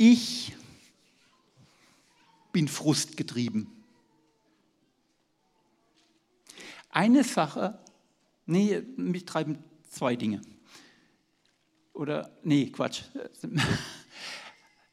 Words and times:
Ich 0.00 0.54
bin 2.52 2.68
frustgetrieben. 2.68 3.66
Eine 6.90 7.24
Sache, 7.24 7.80
nee, 8.46 8.80
mich 8.96 9.24
treiben 9.24 9.58
zwei 9.90 10.14
Dinge. 10.14 10.40
Oder, 11.94 12.30
nee, 12.44 12.70
Quatsch. 12.70 13.02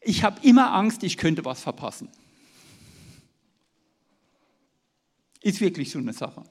Ich 0.02 0.24
habe 0.24 0.40
immer 0.42 0.74
Angst, 0.74 1.04
ich 1.04 1.18
könnte 1.18 1.46
was 1.46 1.62
verpassen. 1.62 2.10
Ist 5.42 5.62
wirklich 5.62 5.92
so 5.92 6.00
eine 6.00 6.14
Sache. 6.14 6.44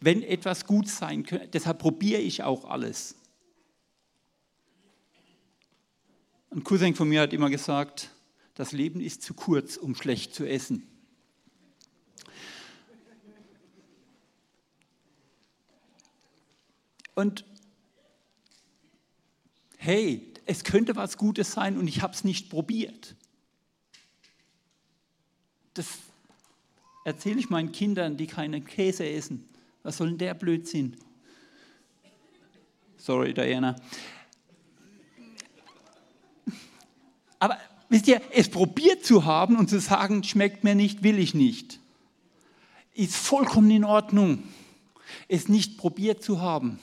Wenn 0.00 0.22
etwas 0.22 0.66
gut 0.66 0.88
sein 0.88 1.24
könnte, 1.24 1.48
deshalb 1.48 1.78
probiere 1.78 2.22
ich 2.22 2.42
auch 2.42 2.64
alles. 2.64 3.16
Ein 6.54 6.64
Cousin 6.64 6.94
von 6.94 7.08
mir 7.08 7.22
hat 7.22 7.32
immer 7.32 7.48
gesagt, 7.48 8.10
das 8.54 8.72
Leben 8.72 9.00
ist 9.00 9.22
zu 9.22 9.32
kurz, 9.32 9.78
um 9.78 9.94
schlecht 9.94 10.34
zu 10.34 10.46
essen. 10.46 10.86
Und 17.14 17.46
hey, 19.78 20.30
es 20.44 20.62
könnte 20.62 20.94
was 20.94 21.16
Gutes 21.16 21.52
sein 21.52 21.78
und 21.78 21.88
ich 21.88 22.02
habe 22.02 22.12
es 22.12 22.22
nicht 22.22 22.50
probiert. 22.50 23.14
Das 25.72 25.86
erzähle 27.06 27.40
ich 27.40 27.48
meinen 27.48 27.72
Kindern, 27.72 28.18
die 28.18 28.26
keinen 28.26 28.66
Käse 28.66 29.08
essen. 29.08 29.48
Was 29.82 29.96
soll 29.96 30.08
denn 30.08 30.18
der 30.18 30.34
Blödsinn? 30.34 30.98
Sorry, 32.98 33.32
Diana. 33.32 33.74
Aber 37.42 37.58
wisst 37.92 38.08
ihr, 38.08 38.22
es 38.32 38.48
probiert 38.48 39.04
zu 39.04 39.26
haben 39.26 39.56
und 39.56 39.68
zu 39.68 39.78
sagen, 39.78 40.24
schmeckt 40.24 40.64
mir 40.64 40.74
nicht, 40.74 41.02
will 41.02 41.18
ich 41.18 41.34
nicht, 41.34 41.78
ist 42.94 43.14
vollkommen 43.14 43.70
in 43.70 43.84
Ordnung. 43.84 44.42
Es 45.28 45.48
nicht 45.48 45.76
probiert 45.76 46.22
zu 46.22 46.40
haben, 46.40 46.78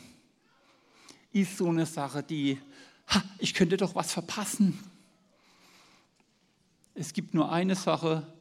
ist 1.32 1.58
so 1.58 1.68
eine 1.68 1.88
Sache, 1.88 2.22
die, 2.22 2.60
ha, 3.08 3.24
ich 3.40 3.56
könnte 3.56 3.76
doch 3.76 3.96
was 3.96 4.14
verpassen. 4.14 4.78
Es 6.94 7.14
gibt 7.14 7.34
nur 7.34 7.52
eine 7.52 7.76
Sache, 7.76 8.32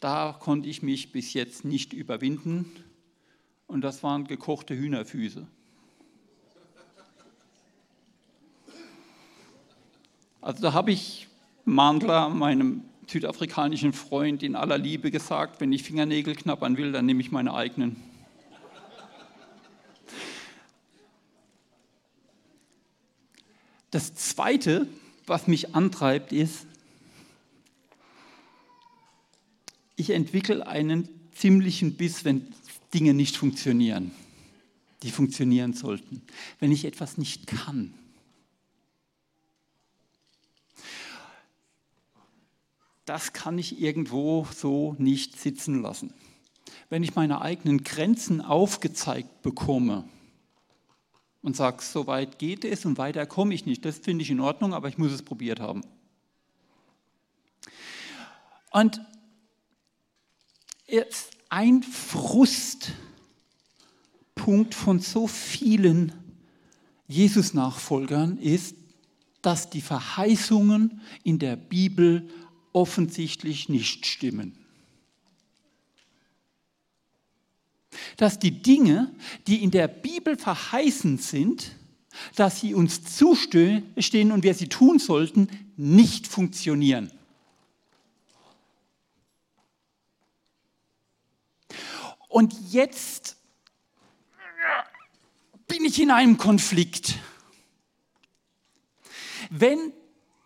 da 0.00 0.36
konnte 0.38 0.68
ich 0.68 0.82
mich 0.82 1.12
bis 1.12 1.34
jetzt 1.34 1.64
nicht 1.64 1.92
überwinden 1.92 2.72
und 3.68 3.82
das 3.82 4.02
waren 4.02 4.26
gekochte 4.26 4.76
Hühnerfüße. 4.76 5.46
Also 10.48 10.62
da 10.62 10.72
habe 10.72 10.92
ich 10.92 11.28
Mandler, 11.66 12.30
meinem 12.30 12.82
südafrikanischen 13.06 13.92
Freund, 13.92 14.42
in 14.42 14.56
aller 14.56 14.78
Liebe 14.78 15.10
gesagt, 15.10 15.60
wenn 15.60 15.70
ich 15.74 15.82
Fingernägel 15.82 16.34
knabbern 16.36 16.78
will, 16.78 16.90
dann 16.90 17.04
nehme 17.04 17.20
ich 17.20 17.30
meine 17.30 17.52
eigenen. 17.52 17.96
Das 23.90 24.14
Zweite, 24.14 24.88
was 25.26 25.48
mich 25.48 25.74
antreibt, 25.74 26.32
ist, 26.32 26.64
ich 29.96 30.08
entwickle 30.08 30.66
einen 30.66 31.10
ziemlichen 31.34 31.98
Biss, 31.98 32.24
wenn 32.24 32.54
Dinge 32.94 33.12
nicht 33.12 33.36
funktionieren, 33.36 34.12
die 35.02 35.10
funktionieren 35.10 35.74
sollten. 35.74 36.22
Wenn 36.58 36.72
ich 36.72 36.86
etwas 36.86 37.18
nicht 37.18 37.46
kann. 37.46 37.92
Das 43.08 43.32
kann 43.32 43.56
ich 43.56 43.80
irgendwo 43.80 44.46
so 44.54 44.94
nicht 44.98 45.40
sitzen 45.40 45.80
lassen. 45.80 46.12
Wenn 46.90 47.02
ich 47.02 47.14
meine 47.14 47.40
eigenen 47.40 47.82
Grenzen 47.82 48.42
aufgezeigt 48.42 49.40
bekomme 49.40 50.06
und 51.40 51.56
sage, 51.56 51.82
so 51.82 52.06
weit 52.06 52.38
geht 52.38 52.66
es 52.66 52.84
und 52.84 52.98
weiter 52.98 53.24
komme 53.24 53.54
ich 53.54 53.64
nicht, 53.64 53.86
das 53.86 53.96
finde 53.96 54.24
ich 54.24 54.30
in 54.30 54.40
Ordnung, 54.40 54.74
aber 54.74 54.88
ich 54.88 54.98
muss 54.98 55.10
es 55.10 55.22
probiert 55.22 55.58
haben. 55.58 55.80
Und 58.72 59.00
jetzt 60.86 61.30
ein 61.48 61.82
Frustpunkt 61.82 62.84
von 64.74 65.00
so 65.00 65.26
vielen 65.26 66.12
Jesus-Nachfolgern 67.06 68.36
ist, 68.36 68.76
dass 69.40 69.70
die 69.70 69.80
Verheißungen 69.80 71.00
in 71.22 71.38
der 71.38 71.56
Bibel 71.56 72.28
offensichtlich 72.78 73.68
nicht 73.68 74.06
stimmen. 74.06 74.56
Dass 78.16 78.38
die 78.38 78.62
Dinge, 78.62 79.12
die 79.48 79.64
in 79.64 79.72
der 79.72 79.88
Bibel 79.88 80.36
verheißen 80.36 81.18
sind, 81.18 81.72
dass 82.36 82.60
sie 82.60 82.74
uns 82.74 83.02
zustehen 83.16 84.32
und 84.32 84.44
wir 84.44 84.54
sie 84.54 84.68
tun 84.68 85.00
sollten, 85.00 85.48
nicht 85.76 86.28
funktionieren. 86.28 87.10
Und 92.28 92.54
jetzt 92.70 93.36
bin 95.66 95.84
ich 95.84 96.00
in 96.00 96.12
einem 96.12 96.38
Konflikt. 96.38 97.18
Wenn 99.50 99.92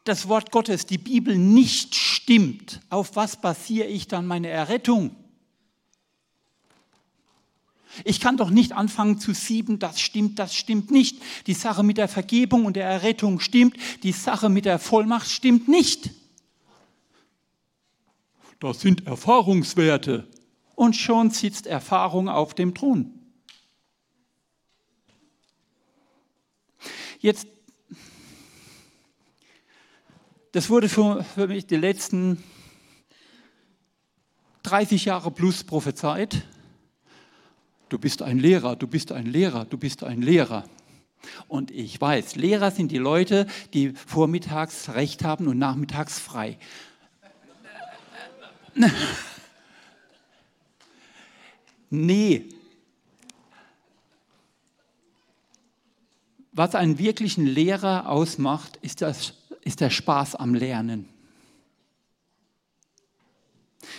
das 0.04 0.28
Wort 0.28 0.50
Gottes, 0.50 0.86
die 0.86 0.98
Bibel 0.98 1.36
nicht 1.36 1.94
stimmt, 2.22 2.80
auf 2.88 3.16
was 3.16 3.40
basiere 3.40 3.88
ich 3.88 4.06
dann 4.06 4.26
meine 4.26 4.48
Errettung? 4.48 5.16
Ich 8.04 8.20
kann 8.20 8.36
doch 8.36 8.48
nicht 8.48 8.72
anfangen 8.72 9.18
zu 9.18 9.34
sieben, 9.34 9.78
das 9.78 10.00
stimmt, 10.00 10.38
das 10.38 10.54
stimmt 10.54 10.90
nicht. 10.90 11.20
Die 11.46 11.54
Sache 11.54 11.82
mit 11.82 11.98
der 11.98 12.08
Vergebung 12.08 12.64
und 12.64 12.76
der 12.76 12.86
Errettung 12.86 13.40
stimmt, 13.40 13.76
die 14.02 14.12
Sache 14.12 14.48
mit 14.48 14.64
der 14.64 14.78
Vollmacht 14.78 15.28
stimmt 15.28 15.68
nicht. 15.68 16.10
Das 18.60 18.80
sind 18.80 19.06
Erfahrungswerte 19.06 20.28
und 20.76 20.94
schon 20.94 21.30
sitzt 21.30 21.66
Erfahrung 21.66 22.28
auf 22.28 22.54
dem 22.54 22.74
Thron. 22.74 23.12
Jetzt, 27.18 27.46
das 30.52 30.68
wurde 30.70 30.88
für, 30.88 31.24
für 31.24 31.48
mich 31.48 31.66
die 31.66 31.76
letzten 31.76 32.42
30 34.62 35.06
Jahre 35.06 35.30
plus 35.30 35.64
prophezeit. 35.64 36.42
Du 37.88 37.98
bist 37.98 38.22
ein 38.22 38.38
Lehrer, 38.38 38.76
du 38.76 38.86
bist 38.86 39.12
ein 39.12 39.26
Lehrer, 39.26 39.64
du 39.64 39.76
bist 39.76 40.04
ein 40.04 40.22
Lehrer. 40.22 40.64
Und 41.48 41.70
ich 41.70 42.00
weiß, 42.00 42.36
Lehrer 42.36 42.70
sind 42.70 42.90
die 42.90 42.98
Leute, 42.98 43.46
die 43.74 43.90
vormittags 43.90 44.90
Recht 44.90 45.24
haben 45.24 45.46
und 45.48 45.58
nachmittags 45.58 46.18
frei. 46.18 46.58
Nee. 51.94 52.48
Was 56.52 56.74
einen 56.74 56.98
wirklichen 56.98 57.44
Lehrer 57.44 58.08
ausmacht, 58.08 58.78
ist, 58.80 59.02
das, 59.02 59.34
ist 59.64 59.80
der 59.80 59.90
Spaß 59.90 60.34
am 60.36 60.54
Lernen. 60.54 61.08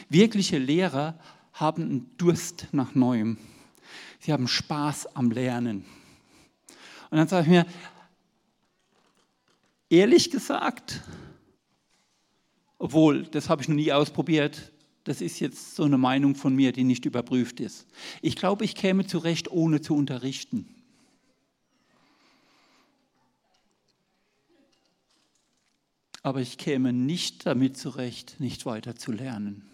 Wirkliche 0.10 0.58
Lehrer 0.58 1.20
haben 1.54 1.84
einen 1.84 2.18
Durst 2.18 2.68
nach 2.72 2.96
Neuem. 2.96 3.38
Sie 4.20 4.32
haben 4.32 4.48
Spaß 4.48 5.16
am 5.16 5.32
Lernen. 5.32 5.86
Und 7.10 7.18
dann 7.18 7.28
sage 7.28 7.44
ich 7.44 7.50
mir, 7.50 7.66
ehrlich 9.90 10.32
gesagt, 10.32 11.02
obwohl, 12.78 13.24
das 13.24 13.50
habe 13.50 13.62
ich 13.62 13.68
noch 13.68 13.76
nie 13.76 13.92
ausprobiert, 13.92 14.72
das 15.04 15.22
ist 15.22 15.40
jetzt 15.40 15.76
so 15.76 15.84
eine 15.84 15.98
Meinung 15.98 16.36
von 16.36 16.56
mir, 16.56 16.72
die 16.72 16.84
nicht 16.84 17.06
überprüft 17.06 17.60
ist. 17.60 17.86
Ich 18.22 18.36
glaube, 18.36 18.66
ich 18.66 18.76
käme 18.76 19.06
zurecht, 19.06 19.52
ohne 19.52 19.82
zu 19.82 19.96
unterrichten. 19.96 20.83
Aber 26.24 26.42
ich 26.42 26.58
käme 26.58 26.94
nicht 26.94 27.46
damit 27.46 27.78
zurecht, 27.78 28.40
nicht 28.40 28.66
weiter 28.66 28.96
zu 28.96 29.12
lernen. 29.12 29.70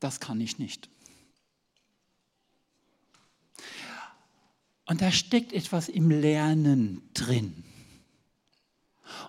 Das 0.00 0.20
kann 0.20 0.40
ich 0.40 0.58
nicht. 0.58 0.88
Und 4.86 5.02
da 5.02 5.10
steckt 5.10 5.52
etwas 5.52 5.88
im 5.88 6.10
Lernen 6.10 7.02
drin. 7.12 7.64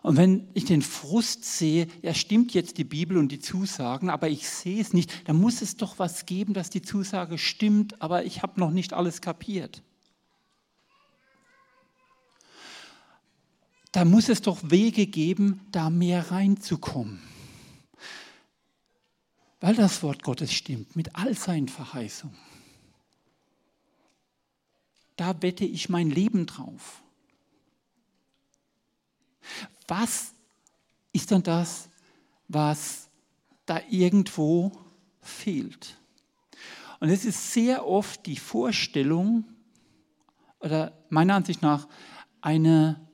Und 0.04 0.18
wenn 0.18 0.48
ich 0.54 0.66
den 0.66 0.82
Frust 0.82 1.46
sehe, 1.46 1.88
ja 2.02 2.14
stimmt 2.14 2.54
jetzt 2.54 2.78
die 2.78 2.84
Bibel 2.84 3.18
und 3.18 3.32
die 3.32 3.40
Zusagen, 3.40 4.10
aber 4.10 4.30
ich 4.30 4.48
sehe 4.48 4.82
es 4.82 4.94
nicht, 4.94 5.28
dann 5.28 5.38
muss 5.38 5.62
es 5.62 5.78
doch 5.78 5.98
was 5.98 6.26
geben, 6.26 6.54
dass 6.54 6.70
die 6.70 6.82
Zusage 6.82 7.38
stimmt, 7.38 8.02
aber 8.02 8.26
ich 8.26 8.44
habe 8.44 8.60
noch 8.60 8.72
nicht 8.72 8.94
alles 8.94 9.22
kapiert. 9.22 9.82
Da 13.98 14.06
muss 14.06 14.30
es 14.30 14.44
doch 14.44 14.60
Wege 14.62 15.08
geben, 15.08 15.60
da 15.72 15.90
mehr 15.90 16.30
reinzukommen. 16.30 17.20
Weil 19.60 19.74
das 19.74 20.04
Wort 20.04 20.22
Gottes 20.22 20.54
stimmt, 20.54 20.96
mit 20.96 21.16
all 21.16 21.34
seinen 21.34 21.68
Verheißungen. 21.68 22.38
Da 25.16 25.42
wette 25.42 25.66
ich 25.66 25.90
mein 25.90 26.12
Leben 26.12 26.46
drauf. 26.46 27.02
Was 29.88 30.32
ist 31.12 31.32
dann 31.32 31.42
das, 31.42 31.90
was 32.48 33.10
da 33.66 33.82
irgendwo 33.90 34.74
fehlt? 35.22 35.98
Und 37.00 37.10
es 37.10 37.26
ist 37.26 37.52
sehr 37.52 37.88
oft 37.88 38.28
die 38.28 38.38
Vorstellung, 38.38 39.46
oder 40.60 40.96
meiner 41.10 41.34
Ansicht 41.34 41.64
nach 41.64 41.88
eine 42.42 43.06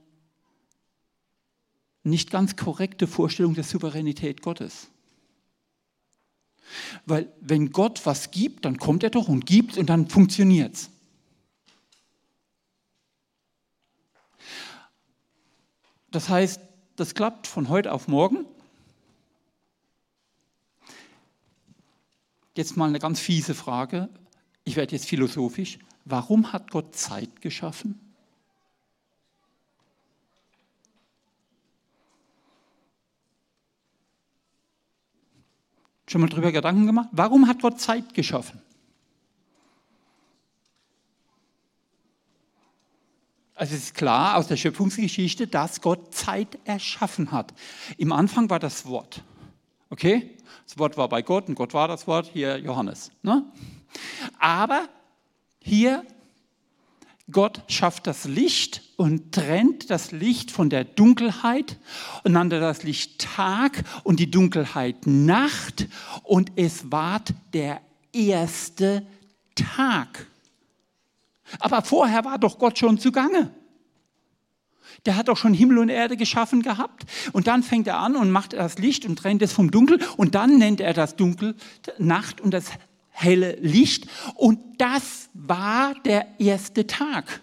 nicht 2.04 2.32
ganz 2.32 2.56
korrekte 2.56 3.08
Vorstellung 3.08 3.54
der 3.54 3.64
Souveränität 3.64 4.42
Gottes. 4.42 4.90
Weil 7.06 7.32
wenn 7.40 7.72
Gott 7.72 8.06
was 8.06 8.32
gibt, 8.32 8.66
dann 8.66 8.78
kommt 8.78 9.04
er 9.04 9.10
doch 9.10 9.28
und 9.28 9.46
gibt 9.46 9.78
und 9.78 9.88
dann 9.88 10.08
funktioniert 10.10 10.74
es. 10.76 10.90
Das 16.12 16.30
heißt, 16.30 16.62
das 16.96 17.16
klappt 17.16 17.48
von 17.48 17.70
heute 17.70 17.92
auf 17.92 18.08
morgen. 18.08 18.46
Jetzt 22.56 22.78
mal 22.78 22.88
eine 22.88 23.00
ganz 23.00 23.20
fiese 23.20 23.56
Frage. 23.56 24.10
Ich 24.64 24.76
werde 24.76 24.96
jetzt 24.96 25.08
philosophisch. 25.08 25.80
Warum 26.06 26.54
hat 26.54 26.70
Gott 26.70 26.96
Zeit 26.96 27.42
geschaffen? 27.42 28.00
Schon 36.08 36.22
mal 36.22 36.30
darüber 36.30 36.52
Gedanken 36.52 36.86
gemacht? 36.86 37.10
Warum 37.12 37.48
hat 37.48 37.62
Gott 37.62 37.80
Zeit 37.80 38.14
geschaffen? 38.14 38.62
Also 43.56 43.76
es 43.76 43.84
ist 43.84 43.96
klar 43.96 44.38
aus 44.38 44.48
der 44.48 44.58
Schöpfungsgeschichte, 44.58 45.48
dass 45.48 45.80
Gott 45.82 46.14
Zeit 46.14 46.58
erschaffen 46.66 47.32
hat. 47.32 47.54
Im 47.98 48.12
Anfang 48.12 48.50
war 48.50 48.60
das 48.60 48.86
Wort. 48.88 49.24
Okay? 49.90 50.38
Das 50.66 50.78
Wort 50.80 50.98
war 50.98 51.08
bei 51.08 51.22
Gott 51.22 51.48
und 51.48 51.56
Gott 51.56 51.74
war 51.74 51.88
das 51.88 52.08
Wort, 52.08 52.30
hier 52.34 52.58
Johannes. 52.58 53.12
Ne? 53.22 53.46
Aber 54.40 54.90
hier, 55.60 56.04
Gott 57.32 57.62
schafft 57.68 58.06
das 58.06 58.26
Licht 58.26 58.82
und 58.98 59.32
trennt 59.32 59.90
das 59.90 60.12
Licht 60.12 60.52
von 60.52 60.70
der 60.70 60.84
Dunkelheit 60.84 61.80
und 62.24 62.34
nannte 62.34 62.60
das 62.60 62.84
Licht 62.84 63.20
Tag 63.20 63.84
und 64.04 64.20
die 64.20 64.30
Dunkelheit 64.30 65.08
Nacht 65.08 65.88
und 66.24 66.52
es 66.58 66.92
ward 66.92 67.34
der 67.54 67.80
erste 68.12 69.06
Tag. 69.56 70.28
Aber 71.60 71.82
vorher 71.82 72.26
war 72.26 72.38
doch 72.38 72.60
Gott 72.60 72.78
schon 72.78 72.98
zugange. 72.98 73.52
Der 75.06 75.16
hat 75.16 75.28
doch 75.28 75.38
schon 75.38 75.54
Himmel 75.54 75.80
und 75.80 75.90
Erde 75.90 76.18
geschaffen 76.18 76.62
gehabt. 76.62 77.04
Und 77.34 77.48
dann 77.48 77.64
fängt 77.64 77.88
er 77.88 78.00
an 78.00 78.16
und 78.16 78.32
macht 78.32 78.54
das 78.54 78.78
Licht 78.78 79.06
und 79.06 79.18
trennt 79.18 79.42
es 79.42 79.52
vom 79.52 79.72
Dunkel. 79.72 80.00
Und 80.18 80.36
dann 80.36 80.58
nennt 80.58 80.80
er 80.80 80.94
das 80.94 81.16
Dunkel 81.16 81.56
Nacht 81.98 82.40
und 82.40 82.52
das 82.52 82.66
helle 83.14 83.56
Licht. 83.56 84.08
Und 84.36 84.82
das 84.82 85.30
war 85.34 85.94
der 86.02 86.40
erste 86.40 86.86
Tag. 86.86 87.42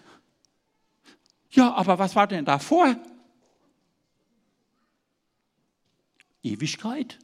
Ja, 1.49 1.73
aber 1.73 1.97
was 1.97 2.15
war 2.15 2.27
denn 2.27 2.45
davor? 2.45 2.95
Ewigkeit. 6.43 7.17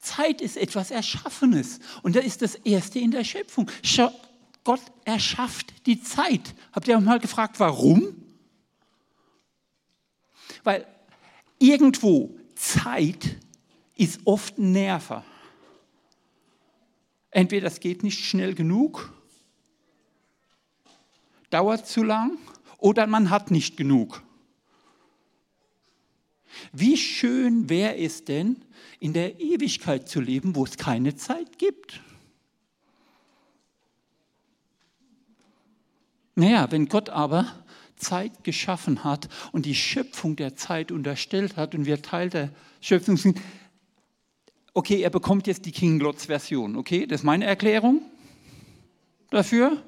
Zeit 0.00 0.40
ist 0.40 0.56
etwas 0.56 0.90
Erschaffenes 0.90 1.80
und 2.02 2.16
das 2.16 2.24
ist 2.24 2.40
das 2.40 2.54
Erste 2.54 2.98
in 2.98 3.10
der 3.10 3.24
Schöpfung. 3.24 3.70
Gott 4.64 4.80
erschafft 5.04 5.86
die 5.86 6.02
Zeit. 6.02 6.54
Habt 6.72 6.88
ihr 6.88 6.96
auch 6.96 7.02
mal 7.02 7.18
gefragt, 7.18 7.60
warum? 7.60 8.22
Weil 10.64 10.86
irgendwo 11.58 12.37
Zeit 12.58 13.36
ist 13.94 14.20
oft 14.24 14.58
ein 14.58 14.72
Nerver. 14.72 15.24
Entweder 17.30 17.68
es 17.68 17.80
geht 17.80 18.02
nicht 18.02 18.24
schnell 18.24 18.54
genug, 18.54 19.12
dauert 21.50 21.86
zu 21.86 22.02
lang 22.02 22.36
oder 22.78 23.06
man 23.06 23.30
hat 23.30 23.50
nicht 23.50 23.76
genug. 23.76 24.22
Wie 26.72 26.96
schön 26.96 27.68
wäre 27.68 27.96
es 27.96 28.24
denn, 28.24 28.64
in 28.98 29.12
der 29.12 29.38
Ewigkeit 29.38 30.08
zu 30.08 30.20
leben, 30.20 30.56
wo 30.56 30.64
es 30.64 30.76
keine 30.76 31.14
Zeit 31.14 31.58
gibt? 31.58 32.00
Naja, 36.34 36.70
wenn 36.70 36.88
Gott 36.88 37.10
aber 37.10 37.64
Zeit 37.98 38.44
geschaffen 38.44 39.04
hat 39.04 39.28
und 39.52 39.66
die 39.66 39.74
Schöpfung 39.74 40.36
der 40.36 40.56
Zeit 40.56 40.92
unterstellt 40.92 41.56
hat 41.56 41.74
und 41.74 41.86
wir 41.86 42.02
Teil 42.02 42.30
der 42.30 42.50
Schöpfung 42.80 43.16
sind, 43.16 43.40
okay, 44.74 45.00
er 45.00 45.10
bekommt 45.10 45.46
jetzt 45.46 45.66
die 45.66 45.72
King 45.72 45.98
Lots 46.00 46.26
Version, 46.26 46.76
okay, 46.76 47.06
das 47.06 47.20
ist 47.20 47.24
meine 47.24 47.44
Erklärung 47.44 48.02
dafür. 49.30 49.82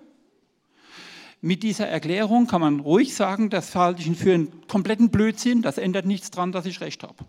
Mit 1.43 1.63
dieser 1.63 1.89
Erklärung 1.89 2.47
kann 2.47 2.61
man 2.61 2.81
ruhig 2.81 3.15
sagen, 3.15 3.49
das 3.49 3.75
halte 3.75 4.03
ich 4.03 4.19
für 4.19 4.35
einen 4.35 4.67
kompletten 4.67 5.11
Blödsinn, 5.11 5.63
das 5.63 5.79
ändert 5.79 6.05
nichts 6.05 6.31
daran, 6.31 6.53
dass 6.53 6.67
ich 6.67 6.81
recht 6.83 7.03
habe. 7.03 7.25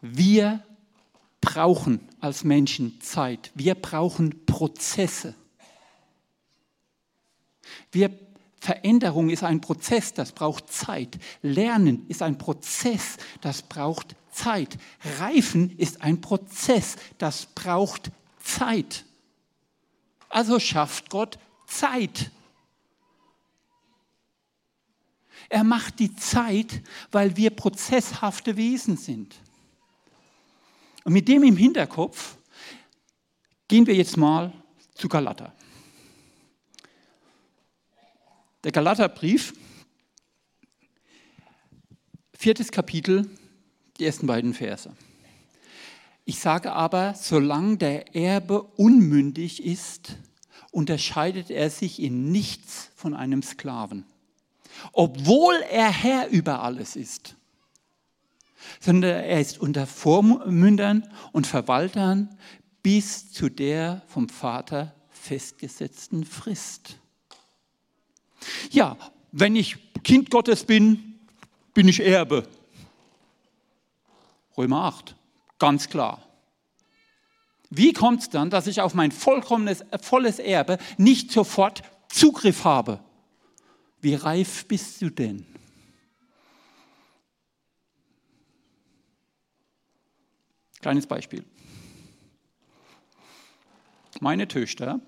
Wir 0.00 0.62
brauchen 1.40 2.00
als 2.20 2.44
Menschen 2.44 3.00
Zeit. 3.00 3.50
Wir 3.54 3.74
brauchen 3.74 4.44
Prozesse. 4.46 5.34
Wir, 7.92 8.10
Veränderung 8.60 9.30
ist 9.30 9.44
ein 9.44 9.60
Prozess, 9.60 10.14
das 10.14 10.32
braucht 10.32 10.72
Zeit. 10.72 11.18
Lernen 11.42 12.06
ist 12.08 12.22
ein 12.22 12.38
Prozess, 12.38 13.16
das 13.40 13.62
braucht 13.62 14.16
Zeit. 14.30 14.78
Reifen 15.20 15.76
ist 15.78 16.02
ein 16.02 16.20
Prozess, 16.20 16.96
das 17.18 17.46
braucht 17.46 18.10
Zeit. 18.40 19.04
Also 20.28 20.58
schafft 20.58 21.10
Gott 21.10 21.38
Zeit. 21.66 22.30
Er 25.48 25.64
macht 25.64 25.98
die 25.98 26.14
Zeit, 26.14 26.82
weil 27.10 27.36
wir 27.36 27.50
prozesshafte 27.50 28.56
Wesen 28.56 28.96
sind. 28.96 29.36
Und 31.04 31.14
mit 31.14 31.26
dem 31.28 31.42
im 31.42 31.56
Hinterkopf 31.56 32.36
gehen 33.66 33.86
wir 33.86 33.94
jetzt 33.94 34.16
mal 34.16 34.52
zu 34.94 35.08
Galater. 35.08 35.54
Der 38.64 38.72
Galaterbrief, 38.72 39.54
viertes 42.32 42.72
Kapitel, 42.72 43.30
die 43.98 44.04
ersten 44.04 44.26
beiden 44.26 44.52
Verse. 44.52 44.92
Ich 46.24 46.40
sage 46.40 46.72
aber, 46.72 47.14
solange 47.14 47.76
der 47.76 48.16
Erbe 48.16 48.62
unmündig 48.62 49.64
ist, 49.64 50.16
unterscheidet 50.72 51.50
er 51.50 51.70
sich 51.70 52.02
in 52.02 52.32
nichts 52.32 52.90
von 52.96 53.14
einem 53.14 53.42
Sklaven, 53.42 54.04
obwohl 54.92 55.54
er 55.70 55.90
Herr 55.92 56.28
über 56.28 56.60
alles 56.62 56.96
ist, 56.96 57.36
sondern 58.80 59.24
er 59.24 59.40
ist 59.40 59.60
unter 59.60 59.86
Vormündern 59.86 61.08
und 61.30 61.46
Verwaltern 61.46 62.36
bis 62.82 63.30
zu 63.30 63.48
der 63.48 64.02
vom 64.08 64.28
Vater 64.28 64.96
festgesetzten 65.10 66.24
Frist. 66.24 66.98
Ja, 68.70 68.96
wenn 69.32 69.56
ich 69.56 69.76
Kind 70.02 70.30
Gottes 70.30 70.64
bin, 70.64 71.18
bin 71.74 71.88
ich 71.88 72.00
Erbe. 72.00 72.48
Römer 74.56 74.84
8. 74.84 75.14
Ganz 75.58 75.88
klar. 75.88 76.22
Wie 77.70 77.92
kommt 77.92 78.22
es 78.22 78.30
dann, 78.30 78.50
dass 78.50 78.66
ich 78.66 78.80
auf 78.80 78.94
mein 78.94 79.12
vollkommenes, 79.12 79.84
volles 80.00 80.38
Erbe 80.38 80.78
nicht 80.96 81.30
sofort 81.30 81.82
Zugriff 82.08 82.64
habe? 82.64 83.00
Wie 84.00 84.14
reif 84.14 84.66
bist 84.66 85.02
du 85.02 85.10
denn? 85.10 85.46
Kleines 90.80 91.06
Beispiel. 91.06 91.44
Meine 94.20 94.48
Töchter 94.48 95.00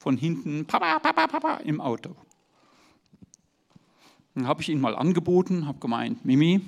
von 0.00 0.16
hinten, 0.16 0.64
Papa, 0.64 0.98
Papa, 0.98 1.26
Papa, 1.26 1.56
im 1.58 1.78
Auto. 1.80 2.16
Dann 4.34 4.48
habe 4.48 4.62
ich 4.62 4.70
ihnen 4.70 4.80
mal 4.80 4.96
angeboten, 4.96 5.66
habe 5.66 5.78
gemeint, 5.78 6.24
Mimi, 6.24 6.62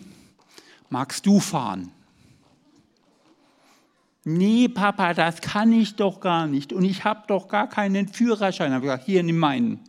magst 0.91 1.25
du 1.25 1.41
fahren? 1.41 1.91
Nee, 4.25 4.69
Papa, 4.69 5.15
das 5.15 5.41
kann 5.41 5.73
ich 5.73 5.97
doch 5.97 6.21
gar 6.21 6.47
nicht. 6.47 6.75
Und 6.75 6.85
ich 6.85 7.05
habe 7.05 7.25
doch 7.27 7.49
gar 7.49 7.69
keinen 7.69 8.07
Führerschein. 8.07 8.73
Habe 8.73 8.85
ich 8.85 8.91
gesagt, 8.91 9.07
hier, 9.07 9.23
nimm 9.23 9.39
meinen. 9.39 9.81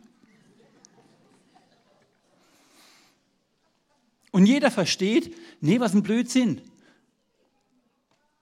Und 4.32 4.46
jeder 4.46 4.70
versteht, 4.70 5.36
nee, 5.60 5.78
was 5.80 5.94
ein 5.94 6.02
Blödsinn. 6.02 6.62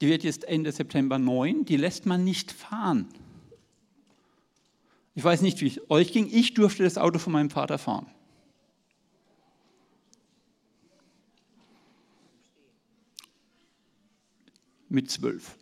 Die 0.00 0.06
wird 0.08 0.22
jetzt 0.22 0.44
Ende 0.44 0.70
September 0.70 1.18
9, 1.18 1.64
die 1.64 1.76
lässt 1.76 2.06
man 2.06 2.22
nicht 2.22 2.52
fahren. 2.52 3.08
Ich 5.14 5.22
weiß 5.22 5.42
nicht, 5.42 5.60
wie 5.60 5.66
es 5.66 5.80
euch 5.90 6.12
ging. 6.12 6.28
Ich 6.30 6.54
durfte 6.54 6.84
das 6.84 6.96
Auto 6.96 7.18
von 7.18 7.32
meinem 7.32 7.50
Vater 7.50 7.78
fahren. 7.78 8.06
Mit 14.88 15.10
zwölf. 15.10 15.56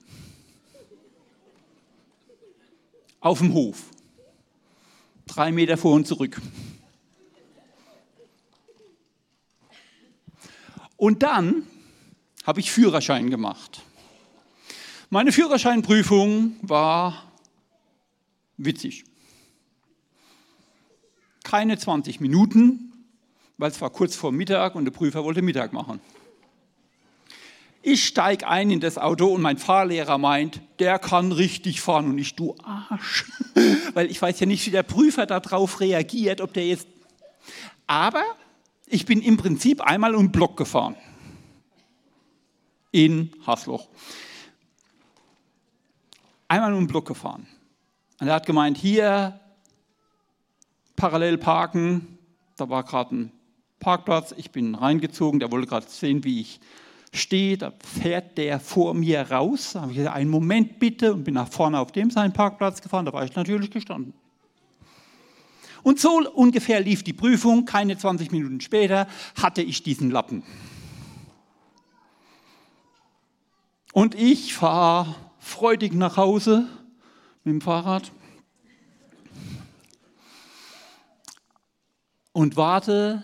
Auf 3.20 3.38
dem 3.38 3.52
Hof. 3.52 3.90
Drei 5.26 5.52
Meter 5.52 5.76
vor 5.76 5.94
und 5.94 6.06
zurück. 6.06 6.40
Und 10.96 11.22
dann 11.22 11.66
habe 12.44 12.60
ich 12.60 12.70
Führerschein 12.70 13.30
gemacht. 13.30 13.82
Meine 15.10 15.32
Führerscheinprüfung 15.32 16.56
war 16.62 17.32
witzig 18.56 19.09
keine 21.50 21.76
20 21.76 22.20
Minuten, 22.20 22.92
weil 23.58 23.72
es 23.72 23.80
war 23.80 23.90
kurz 23.90 24.14
vor 24.14 24.30
Mittag 24.30 24.76
und 24.76 24.84
der 24.84 24.92
Prüfer 24.92 25.24
wollte 25.24 25.42
Mittag 25.42 25.72
machen. 25.72 25.98
Ich 27.82 28.06
steige 28.06 28.46
ein 28.46 28.70
in 28.70 28.78
das 28.78 28.98
Auto 28.98 29.26
und 29.26 29.42
mein 29.42 29.58
Fahrlehrer 29.58 30.16
meint, 30.16 30.60
der 30.78 31.00
kann 31.00 31.32
richtig 31.32 31.80
fahren 31.80 32.06
und 32.08 32.18
ich, 32.18 32.36
du 32.36 32.54
Arsch. 32.62 33.24
Weil 33.94 34.08
ich 34.12 34.22
weiß 34.22 34.38
ja 34.38 34.46
nicht, 34.46 34.64
wie 34.64 34.70
der 34.70 34.84
Prüfer 34.84 35.26
darauf 35.26 35.80
reagiert, 35.80 36.40
ob 36.40 36.52
der 36.52 36.68
jetzt. 36.68 36.86
Aber 37.88 38.22
ich 38.86 39.04
bin 39.04 39.20
im 39.20 39.36
Prinzip 39.36 39.80
einmal 39.80 40.14
um 40.14 40.26
den 40.26 40.32
Block 40.32 40.56
gefahren. 40.56 40.94
In 42.92 43.32
Hasloch. 43.44 43.88
Einmal 46.46 46.74
um 46.74 46.84
den 46.84 46.86
Block 46.86 47.08
gefahren. 47.08 47.48
Und 48.20 48.28
er 48.28 48.34
hat 48.34 48.46
gemeint, 48.46 48.76
hier 48.76 49.40
parallel 51.00 51.38
parken. 51.38 52.18
Da 52.58 52.68
war 52.68 52.84
gerade 52.84 53.16
ein 53.16 53.32
Parkplatz. 53.78 54.34
Ich 54.36 54.50
bin 54.50 54.74
reingezogen. 54.74 55.40
Der 55.40 55.50
wollte 55.50 55.66
gerade 55.66 55.86
sehen, 55.88 56.24
wie 56.24 56.42
ich 56.42 56.60
stehe. 57.10 57.56
Da 57.56 57.72
fährt 57.82 58.36
der 58.36 58.60
vor 58.60 58.92
mir 58.92 59.30
raus. 59.30 59.70
Da 59.72 59.80
habe 59.80 59.92
ich 59.92 59.96
gesagt, 59.96 60.14
einen 60.14 60.28
Moment 60.28 60.78
bitte 60.78 61.14
und 61.14 61.24
bin 61.24 61.34
nach 61.34 61.48
vorne 61.48 61.78
auf 61.80 61.90
dem 61.90 62.10
seinen 62.10 62.34
Parkplatz 62.34 62.82
gefahren. 62.82 63.06
Da 63.06 63.14
war 63.14 63.24
ich 63.24 63.34
natürlich 63.34 63.70
gestanden. 63.70 64.12
Und 65.82 65.98
so 65.98 66.20
ungefähr 66.34 66.80
lief 66.80 67.02
die 67.02 67.14
Prüfung. 67.14 67.64
Keine 67.64 67.96
20 67.96 68.30
Minuten 68.30 68.60
später 68.60 69.06
hatte 69.40 69.62
ich 69.62 69.82
diesen 69.82 70.10
Lappen. 70.10 70.42
Und 73.94 74.14
ich 74.14 74.52
fahre 74.52 75.14
freudig 75.38 75.94
nach 75.94 76.18
Hause 76.18 76.68
mit 77.42 77.54
dem 77.54 77.60
Fahrrad. 77.62 78.12
Und 82.40 82.56
warte. 82.56 83.22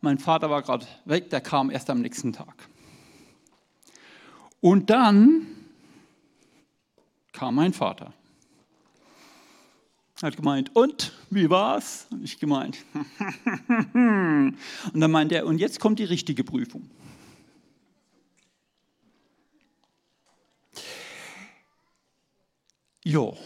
Mein 0.00 0.18
Vater 0.18 0.50
war 0.50 0.62
gerade 0.62 0.84
weg, 1.04 1.30
der 1.30 1.40
kam 1.40 1.70
erst 1.70 1.88
am 1.90 2.00
nächsten 2.00 2.32
Tag. 2.32 2.68
Und 4.60 4.90
dann 4.90 5.46
kam 7.30 7.54
mein 7.54 7.72
Vater. 7.72 8.12
Hat 10.20 10.36
gemeint, 10.36 10.74
und 10.74 11.12
wie 11.30 11.48
war's? 11.50 12.08
Und 12.10 12.24
ich 12.24 12.40
gemeint, 12.40 12.78
und 13.94 14.56
dann 14.92 15.10
meint 15.12 15.30
er, 15.30 15.46
und 15.46 15.58
jetzt 15.58 15.78
kommt 15.78 16.00
die 16.00 16.04
richtige 16.04 16.42
Prüfung. 16.42 16.90
Jo, 23.04 23.36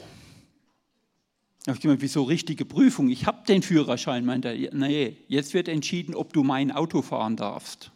da 1.64 1.70
habe 1.70 1.78
ich 1.78 1.82
gemeint, 1.82 2.02
wieso 2.02 2.24
richtige 2.24 2.66
Prüfung? 2.66 3.08
Ich 3.08 3.26
habe 3.26 3.46
den 3.48 3.62
Führerschein. 3.62 4.26
Meint 4.26 4.44
er, 4.44 4.54
nee, 4.54 5.16
jetzt 5.28 5.54
wird 5.54 5.66
entschieden, 5.66 6.14
ob 6.14 6.34
du 6.34 6.44
mein 6.44 6.70
Auto 6.70 7.00
fahren 7.00 7.36
darfst. 7.36 7.90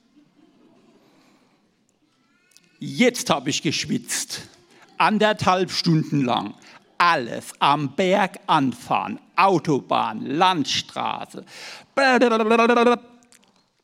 Jetzt 2.79 3.29
habe 3.29 3.51
ich 3.51 3.61
geschwitzt. 3.61 4.49
Anderthalb 4.97 5.71
Stunden 5.71 6.25
lang. 6.25 6.55
Alles 6.97 7.53
am 7.59 7.95
Berg 7.95 8.41
anfahren. 8.47 9.21
Autobahn, 9.37 10.25
Landstraße. 10.25 11.45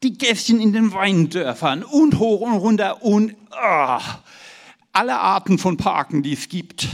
Die 0.02 0.16
Gästchen 0.16 0.60
in 0.60 0.72
den 0.72 0.94
Weindörfern 0.94 1.82
und 1.82 2.18
hoch 2.18 2.40
und 2.40 2.54
runter 2.54 3.02
und 3.02 3.36
oh, 3.50 3.98
alle 4.92 5.18
Arten 5.18 5.58
von 5.58 5.76
Parken, 5.76 6.22
die 6.22 6.32
es 6.32 6.48
gibt. 6.48 6.88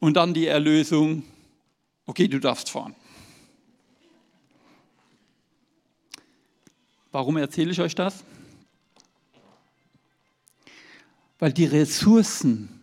Und 0.00 0.14
dann 0.14 0.34
die 0.34 0.46
Erlösung, 0.46 1.22
okay, 2.06 2.26
du 2.26 2.40
darfst 2.40 2.70
fahren. 2.70 2.96
Warum 7.12 7.36
erzähle 7.36 7.70
ich 7.70 7.80
euch 7.80 7.94
das? 7.94 8.24
Weil 11.38 11.52
die 11.52 11.66
Ressourcen, 11.66 12.80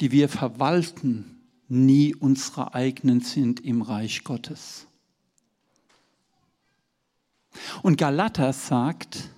die 0.00 0.10
wir 0.12 0.28
verwalten, 0.28 1.40
nie 1.68 2.14
unsere 2.14 2.74
eigenen 2.74 3.20
sind 3.20 3.60
im 3.60 3.82
Reich 3.82 4.24
Gottes. 4.24 4.86
Und 7.82 7.96
Galater 7.96 8.52
sagt, 8.52 9.30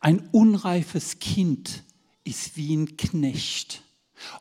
ein 0.00 0.28
unreifes 0.32 1.18
Kind 1.18 1.84
ist 2.24 2.56
wie 2.56 2.76
ein 2.76 2.96
Knecht 2.96 3.81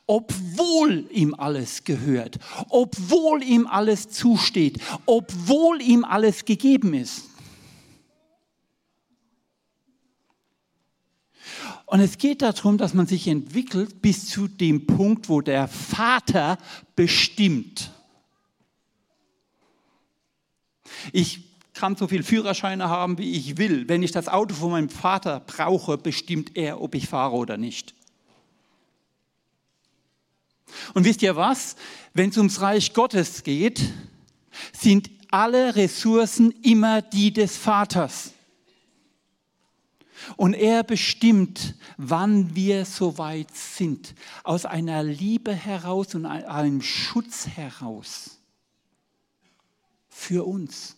obwohl 0.06 1.08
ihm 1.12 1.34
alles 1.34 1.84
gehört, 1.84 2.40
obwohl 2.70 3.44
ihm 3.44 3.68
alles 3.68 4.10
zusteht, 4.10 4.80
obwohl 5.06 5.82
ihm 5.82 6.04
alles 6.04 6.46
gegeben 6.46 6.94
ist. 6.94 7.24
Und 11.86 12.00
es 12.00 12.18
geht 12.18 12.42
darum, 12.42 12.78
dass 12.78 12.94
man 12.94 13.06
sich 13.06 13.28
entwickelt 13.28 14.02
bis 14.02 14.30
zu 14.30 14.48
dem 14.48 14.88
Punkt, 14.88 15.28
wo 15.28 15.42
der 15.42 15.68
Vater 15.68 16.58
bestimmt. 16.96 17.92
Ich 21.12 21.52
kann 21.74 21.96
so 21.96 22.08
viele 22.08 22.24
Führerscheine 22.24 22.88
haben, 22.88 23.18
wie 23.18 23.32
ich 23.32 23.58
will. 23.58 23.90
Wenn 23.90 24.04
ich 24.04 24.12
das 24.12 24.28
Auto 24.28 24.56
von 24.56 24.72
meinem 24.72 24.90
Vater 24.90 25.42
brauche, 25.42 25.98
bestimmt 25.98 26.56
er, 26.56 26.82
ob 26.82 26.96
ich 26.96 27.08
fahre 27.08 27.36
oder 27.36 27.58
nicht. 27.58 27.94
Und 30.94 31.06
wisst 31.06 31.22
ihr 31.22 31.36
was? 31.36 31.75
Wenn 32.13 32.30
es 32.30 32.38
ums 32.38 32.62
Reich 32.62 32.94
Gottes 32.94 33.44
geht, 33.44 33.82
sind 34.74 35.10
alle 35.30 35.75
Ressourcen 35.75 36.51
immer 36.62 37.01
die 37.01 37.32
des 37.32 37.58
Vaters. 37.58 38.34
Und 40.38 40.54
er 40.54 40.84
bestimmt, 40.84 41.75
wann 41.98 42.56
wir 42.56 42.86
soweit 42.86 43.56
sind, 43.56 44.13
aus 44.44 44.66
einer 44.66 45.04
Liebe 45.04 45.54
heraus 45.54 46.13
und 46.13 46.25
einem 46.25 46.82
Schutz 46.82 47.48
heraus 47.48 48.40
für 50.10 50.46
uns. 50.46 50.98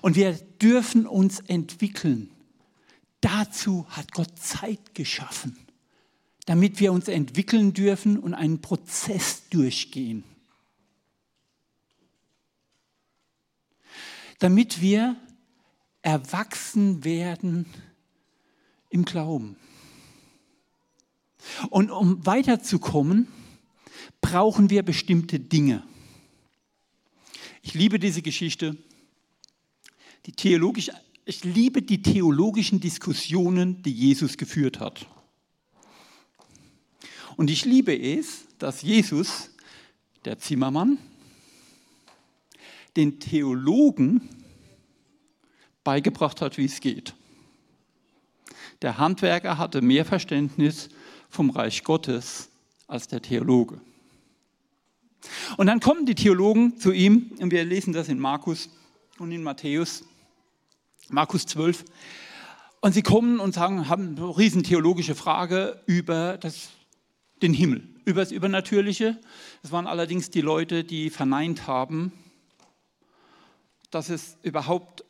Und 0.00 0.16
wir 0.16 0.32
dürfen 0.32 1.06
uns 1.06 1.40
entwickeln. 1.40 2.30
Dazu 3.20 3.86
hat 3.90 4.12
Gott 4.12 4.38
Zeit 4.38 4.94
geschaffen 4.94 5.61
damit 6.46 6.80
wir 6.80 6.92
uns 6.92 7.08
entwickeln 7.08 7.72
dürfen 7.72 8.18
und 8.18 8.34
einen 8.34 8.60
Prozess 8.60 9.48
durchgehen. 9.50 10.24
Damit 14.38 14.80
wir 14.80 15.16
erwachsen 16.02 17.04
werden 17.04 17.66
im 18.90 19.04
Glauben. 19.04 19.56
Und 21.70 21.90
um 21.90 22.24
weiterzukommen, 22.26 23.28
brauchen 24.20 24.70
wir 24.70 24.82
bestimmte 24.82 25.38
Dinge. 25.38 25.84
Ich 27.62 27.74
liebe 27.74 27.98
diese 27.98 28.22
Geschichte. 28.22 28.76
Die 30.26 30.32
theologisch, 30.32 30.90
ich 31.24 31.44
liebe 31.44 31.82
die 31.82 32.02
theologischen 32.02 32.80
Diskussionen, 32.80 33.82
die 33.82 33.92
Jesus 33.92 34.36
geführt 34.36 34.80
hat. 34.80 35.06
Und 37.42 37.50
ich 37.50 37.64
liebe 37.64 37.92
es, 38.00 38.44
dass 38.60 38.82
Jesus, 38.82 39.50
der 40.24 40.38
Zimmermann, 40.38 40.98
den 42.96 43.18
Theologen 43.18 44.28
beigebracht 45.82 46.40
hat, 46.40 46.56
wie 46.56 46.66
es 46.66 46.78
geht. 46.78 47.16
Der 48.80 48.98
Handwerker 48.98 49.58
hatte 49.58 49.82
mehr 49.82 50.04
Verständnis 50.04 50.88
vom 51.30 51.50
Reich 51.50 51.82
Gottes 51.82 52.48
als 52.86 53.08
der 53.08 53.20
Theologe. 53.20 53.80
Und 55.56 55.66
dann 55.66 55.80
kommen 55.80 56.06
die 56.06 56.14
Theologen 56.14 56.78
zu 56.78 56.92
ihm, 56.92 57.32
und 57.40 57.50
wir 57.50 57.64
lesen 57.64 57.92
das 57.92 58.08
in 58.08 58.20
Markus 58.20 58.70
und 59.18 59.32
in 59.32 59.42
Matthäus, 59.42 60.04
Markus 61.08 61.46
12. 61.46 61.86
Und 62.80 62.92
sie 62.92 63.02
kommen 63.02 63.40
und 63.40 63.52
sagen, 63.52 63.88
haben 63.88 64.16
eine 64.16 64.38
riesen 64.38 64.62
theologische 64.62 65.16
Frage 65.16 65.82
über 65.86 66.38
das, 66.38 66.68
den 67.42 67.52
Himmel, 67.52 67.82
über 68.04 68.20
das 68.20 68.32
Übernatürliche. 68.32 69.18
Das 69.62 69.72
waren 69.72 69.86
allerdings 69.86 70.30
die 70.30 70.40
Leute, 70.40 70.84
die 70.84 71.10
verneint 71.10 71.66
haben, 71.66 72.12
dass 73.90 74.08
es 74.08 74.36
überhaupt 74.42 75.04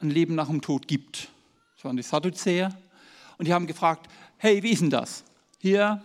ein 0.00 0.10
Leben 0.10 0.34
nach 0.34 0.48
dem 0.48 0.60
Tod 0.60 0.88
gibt. 0.88 1.28
Das 1.76 1.84
waren 1.84 1.96
die 1.96 2.02
Sadduzäer. 2.02 2.76
Und 3.38 3.46
die 3.46 3.54
haben 3.54 3.66
gefragt, 3.66 4.10
hey, 4.36 4.62
wie 4.62 4.70
ist 4.70 4.82
denn 4.82 4.90
das? 4.90 5.24
Hier, 5.58 6.02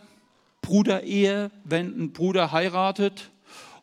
Bruderehe, 0.61 1.51
wenn 1.63 1.87
ein 1.99 2.13
Bruder 2.13 2.51
heiratet 2.51 3.29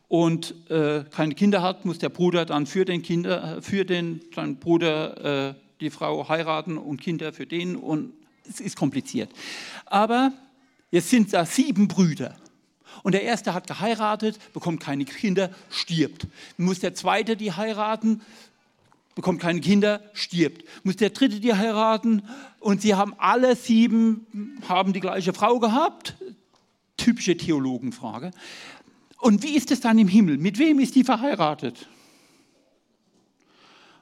und 0.07 0.69
äh, 0.69 1.03
keine 1.11 1.35
Kinder 1.35 1.61
hat, 1.61 1.85
muss 1.85 1.99
der 1.99 2.09
Bruder 2.09 2.45
dann 2.45 2.65
für 2.65 2.85
den, 2.85 3.01
Kinder, 3.01 3.61
für 3.61 3.85
den 3.85 4.21
seinen 4.33 4.57
Bruder 4.57 5.49
äh, 5.49 5.53
die 5.79 5.89
Frau 5.89 6.27
heiraten 6.29 6.77
und 6.77 7.01
Kinder 7.01 7.33
für 7.33 7.45
den 7.45 7.75
und 7.75 8.13
es 8.47 8.59
ist 8.59 8.75
kompliziert. 8.75 9.29
Aber 9.85 10.33
jetzt 10.93 11.09
sind 11.09 11.33
da 11.33 11.43
sieben 11.43 11.87
Brüder. 11.87 12.35
Und 13.01 13.13
der 13.13 13.23
erste 13.23 13.55
hat 13.55 13.65
geheiratet, 13.65 14.37
bekommt 14.53 14.79
keine 14.79 15.05
Kinder, 15.05 15.49
stirbt. 15.71 16.27
Muss 16.57 16.79
der 16.79 16.93
zweite 16.93 17.35
die 17.35 17.51
heiraten, 17.51 18.21
bekommt 19.15 19.41
keine 19.41 19.59
Kinder, 19.59 20.01
stirbt. 20.13 20.63
Muss 20.83 20.97
der 20.97 21.09
dritte 21.09 21.39
die 21.39 21.55
heiraten 21.55 22.21
und 22.59 22.83
sie 22.83 22.93
haben 22.93 23.15
alle 23.17 23.55
sieben 23.55 24.61
haben 24.69 24.93
die 24.93 24.99
gleiche 24.99 25.33
Frau 25.33 25.59
gehabt. 25.59 26.15
Typische 26.95 27.35
Theologenfrage. 27.35 28.29
Und 29.17 29.41
wie 29.41 29.55
ist 29.55 29.71
es 29.71 29.81
dann 29.81 29.97
im 29.97 30.07
Himmel? 30.07 30.37
Mit 30.37 30.59
wem 30.59 30.79
ist 30.79 30.93
die 30.93 31.03
verheiratet? 31.03 31.87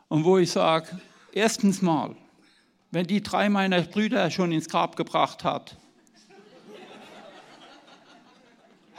Und 0.09 0.25
wo 0.25 0.37
ich 0.37 0.51
sage, 0.51 0.99
erstens 1.31 1.81
mal, 1.81 2.17
wenn 2.91 3.07
die 3.07 3.23
drei 3.23 3.47
meiner 3.47 3.81
Brüder 3.81 4.29
schon 4.29 4.51
ins 4.51 4.67
Grab 4.67 4.97
gebracht 4.97 5.45
hat, 5.45 5.77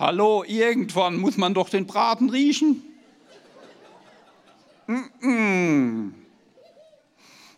hallo, 0.02 0.42
irgendwann 0.44 1.16
muss 1.16 1.36
man 1.36 1.54
doch 1.54 1.68
den 1.68 1.86
Braten 1.86 2.28
riechen. 2.28 2.82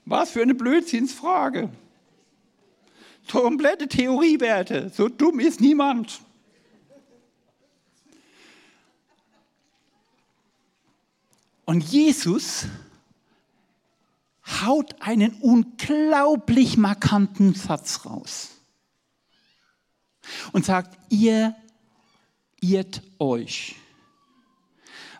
Was 0.05 0.31
für 0.31 0.43
eine 0.43 0.55
Blödsinnsfrage. 0.55 1.71
Komplette 3.33 3.89
Theoriewerte. 3.89 4.93
So 4.95 5.09
dumm 5.09 5.41
ist 5.41 5.63
niemand. 5.63 6.21
Und 11.65 11.83
Jesus 11.83 12.67
haut 14.63 15.01
einen 15.01 15.33
unglaublich 15.41 16.77
markanten 16.77 17.55
Satz 17.55 18.05
raus 18.05 18.51
und 20.53 20.67
sagt, 20.67 20.99
ihr 21.09 21.57
irrt 22.73 23.03
euch 23.19 23.77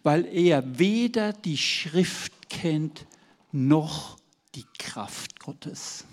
weil 0.05 0.27
er 0.27 0.79
weder 0.79 1.33
die 1.33 1.57
Schrift 1.57 2.51
kennt 2.51 3.07
noch 3.51 4.19
die 4.55 4.67
Kraft 4.79 5.41
Gottes. 5.41 6.05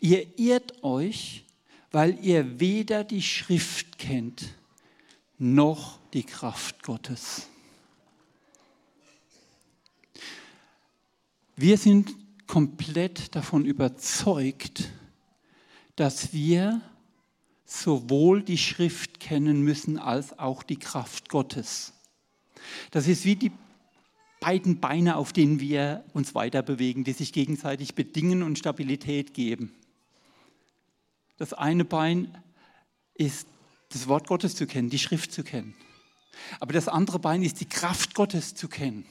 Ihr 0.00 0.38
irrt 0.38 0.84
euch, 0.84 1.44
weil 1.90 2.22
ihr 2.22 2.60
weder 2.60 3.04
die 3.04 3.22
Schrift 3.22 3.98
kennt 3.98 4.54
noch 5.38 5.98
die 6.12 6.24
Kraft 6.24 6.82
Gottes. 6.82 7.48
Wir 11.56 11.78
sind 11.78 12.14
komplett 12.46 13.34
davon 13.34 13.64
überzeugt, 13.64 14.90
dass 15.96 16.32
wir 16.32 16.80
sowohl 17.64 18.42
die 18.42 18.58
Schrift 18.58 19.20
kennen 19.20 19.62
müssen 19.62 19.98
als 19.98 20.38
auch 20.38 20.62
die 20.62 20.78
Kraft 20.78 21.28
Gottes. 21.28 21.92
Das 22.90 23.08
ist 23.08 23.24
wie 23.24 23.36
die 23.36 23.52
beiden 24.40 24.80
Beine, 24.80 25.16
auf 25.16 25.32
denen 25.32 25.60
wir 25.60 26.04
uns 26.12 26.34
weiter 26.34 26.62
bewegen, 26.62 27.04
die 27.04 27.12
sich 27.12 27.32
gegenseitig 27.32 27.94
bedingen 27.94 28.42
und 28.42 28.58
Stabilität 28.58 29.32
geben. 29.32 29.74
Das 31.38 31.52
eine 31.52 31.84
Bein 31.84 32.36
ist 33.14 33.48
das 33.88 34.08
Wort 34.08 34.26
Gottes 34.26 34.54
zu 34.54 34.66
kennen, 34.66 34.90
die 34.90 34.98
Schrift 34.98 35.32
zu 35.32 35.44
kennen. 35.44 35.74
Aber 36.60 36.72
das 36.72 36.88
andere 36.88 37.18
Bein 37.18 37.42
ist 37.42 37.60
die 37.60 37.68
Kraft 37.68 38.14
Gottes 38.14 38.54
zu 38.54 38.68
kennen. 38.68 39.06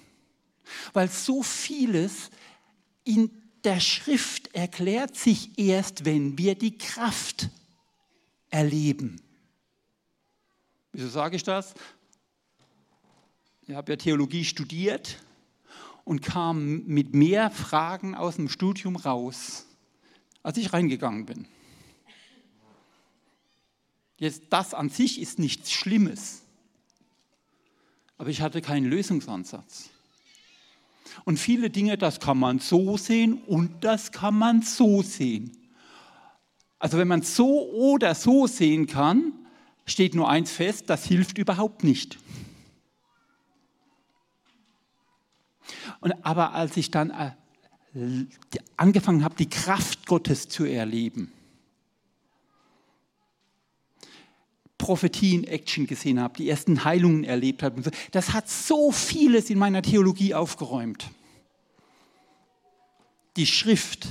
Weil 0.93 1.09
so 1.09 1.41
vieles 1.41 2.29
in 3.03 3.42
der 3.63 3.79
Schrift 3.79 4.53
erklärt 4.53 5.15
sich 5.15 5.57
erst, 5.57 6.05
wenn 6.05 6.37
wir 6.37 6.55
die 6.55 6.77
Kraft 6.77 7.49
erleben. 8.49 9.21
Wieso 10.91 11.07
sage 11.07 11.35
ich 11.35 11.43
das? 11.43 11.73
Ich 13.65 13.73
habe 13.73 13.93
ja 13.93 13.95
Theologie 13.95 14.43
studiert 14.43 15.17
und 16.03 16.21
kam 16.21 16.83
mit 16.85 17.13
mehr 17.13 17.49
Fragen 17.49 18.13
aus 18.13 18.35
dem 18.35 18.49
Studium 18.49 18.95
raus, 18.95 19.65
als 20.43 20.57
ich 20.57 20.73
reingegangen 20.73 21.25
bin. 21.25 21.47
Jetzt, 24.17 24.43
das 24.49 24.73
an 24.73 24.89
sich 24.89 25.19
ist 25.19 25.39
nichts 25.39 25.71
Schlimmes, 25.71 26.43
aber 28.17 28.29
ich 28.29 28.41
hatte 28.41 28.61
keinen 28.61 28.85
Lösungsansatz. 28.85 29.89
Und 31.25 31.37
viele 31.37 31.69
Dinge, 31.69 31.97
das 31.97 32.19
kann 32.19 32.37
man 32.37 32.59
so 32.59 32.97
sehen 32.97 33.41
und 33.47 33.83
das 33.83 34.11
kann 34.11 34.37
man 34.37 34.61
so 34.61 35.01
sehen. 35.01 35.51
Also 36.79 36.97
wenn 36.97 37.07
man 37.07 37.21
so 37.21 37.69
oder 37.71 38.15
so 38.15 38.47
sehen 38.47 38.87
kann, 38.87 39.33
steht 39.85 40.15
nur 40.15 40.29
eins 40.29 40.51
fest, 40.51 40.89
das 40.89 41.05
hilft 41.05 41.37
überhaupt 41.37 41.83
nicht. 41.83 42.17
Und, 46.01 46.25
aber 46.25 46.53
als 46.53 46.75
ich 46.77 46.91
dann 46.91 47.09
äh, 47.11 47.31
angefangen 48.75 49.23
habe, 49.23 49.35
die 49.35 49.49
Kraft 49.49 50.05
Gottes 50.07 50.49
zu 50.49 50.65
erleben, 50.65 51.31
Prophetie 54.83 55.35
in 55.35 55.43
Action 55.45 55.87
gesehen 55.87 56.19
habe, 56.19 56.37
die 56.37 56.49
ersten 56.49 56.83
Heilungen 56.83 57.23
erlebt 57.23 57.63
habe, 57.63 57.89
das 58.11 58.33
hat 58.33 58.49
so 58.49 58.91
vieles 58.91 59.49
in 59.49 59.57
meiner 59.57 59.81
Theologie 59.81 60.33
aufgeräumt. 60.33 61.09
Die 63.37 63.47
Schrift 63.47 64.07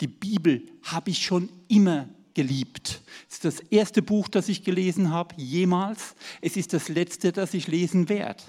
die 0.00 0.08
Bibel 0.08 0.62
habe 0.82 1.10
ich 1.10 1.24
schon 1.24 1.48
immer 1.68 2.08
geliebt. 2.34 3.00
Es 3.28 3.36
ist 3.36 3.44
das 3.44 3.60
erste 3.60 4.02
Buch, 4.02 4.28
das 4.28 4.48
ich 4.48 4.64
gelesen 4.64 5.10
habe, 5.10 5.34
jemals. 5.38 6.14
Es 6.40 6.56
ist 6.56 6.72
das 6.72 6.88
letzte, 6.88 7.32
das 7.32 7.54
ich 7.54 7.68
lesen 7.68 8.08
werde. 8.08 8.42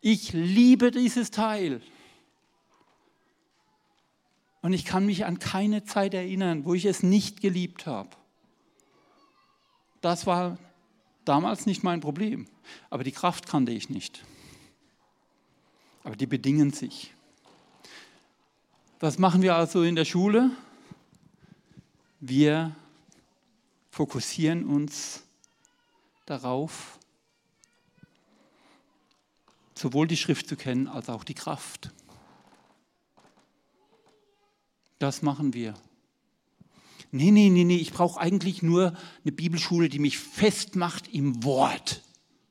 Ich 0.00 0.32
liebe 0.32 0.90
dieses 0.90 1.30
Teil. 1.30 1.80
Und 4.60 4.72
ich 4.72 4.84
kann 4.84 5.06
mich 5.06 5.24
an 5.24 5.38
keine 5.38 5.84
Zeit 5.84 6.14
erinnern, 6.14 6.64
wo 6.64 6.74
ich 6.74 6.84
es 6.84 7.02
nicht 7.02 7.40
geliebt 7.40 7.86
habe. 7.86 8.10
Das 10.00 10.26
war 10.26 10.58
damals 11.24 11.66
nicht 11.66 11.82
mein 11.82 12.00
Problem. 12.00 12.46
Aber 12.90 13.04
die 13.04 13.12
Kraft 13.12 13.46
kannte 13.46 13.72
ich 13.72 13.90
nicht. 13.90 14.24
Aber 16.04 16.16
die 16.16 16.26
bedingen 16.26 16.72
sich. 16.72 17.14
Was 19.00 19.18
machen 19.18 19.42
wir 19.42 19.54
also 19.54 19.82
in 19.82 19.94
der 19.94 20.04
Schule? 20.04 20.50
Wir 22.20 22.74
fokussieren 23.90 24.64
uns 24.64 25.22
darauf, 26.26 26.98
sowohl 29.74 30.08
die 30.08 30.16
Schrift 30.16 30.48
zu 30.48 30.56
kennen 30.56 30.88
als 30.88 31.08
auch 31.08 31.24
die 31.24 31.34
Kraft. 31.34 31.90
Das 34.98 35.22
machen 35.22 35.54
wir. 35.54 35.74
Nee, 37.10 37.30
nee, 37.30 37.48
nee, 37.48 37.64
nee, 37.64 37.76
ich 37.76 37.92
brauche 37.92 38.20
eigentlich 38.20 38.62
nur 38.62 38.94
eine 39.24 39.32
Bibelschule, 39.32 39.88
die 39.88 39.98
mich 39.98 40.18
festmacht 40.18 41.12
im 41.12 41.42
Wort. 41.42 42.02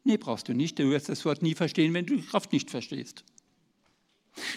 Nee, 0.04 0.18
brauchst 0.18 0.48
du 0.48 0.54
nicht. 0.54 0.80
Du 0.80 0.90
wirst 0.90 1.10
das 1.10 1.26
Wort 1.26 1.42
nie 1.42 1.54
verstehen, 1.54 1.94
wenn 1.94 2.06
du 2.06 2.16
die 2.16 2.26
Kraft 2.26 2.54
nicht 2.54 2.72
verstehst. 2.72 3.24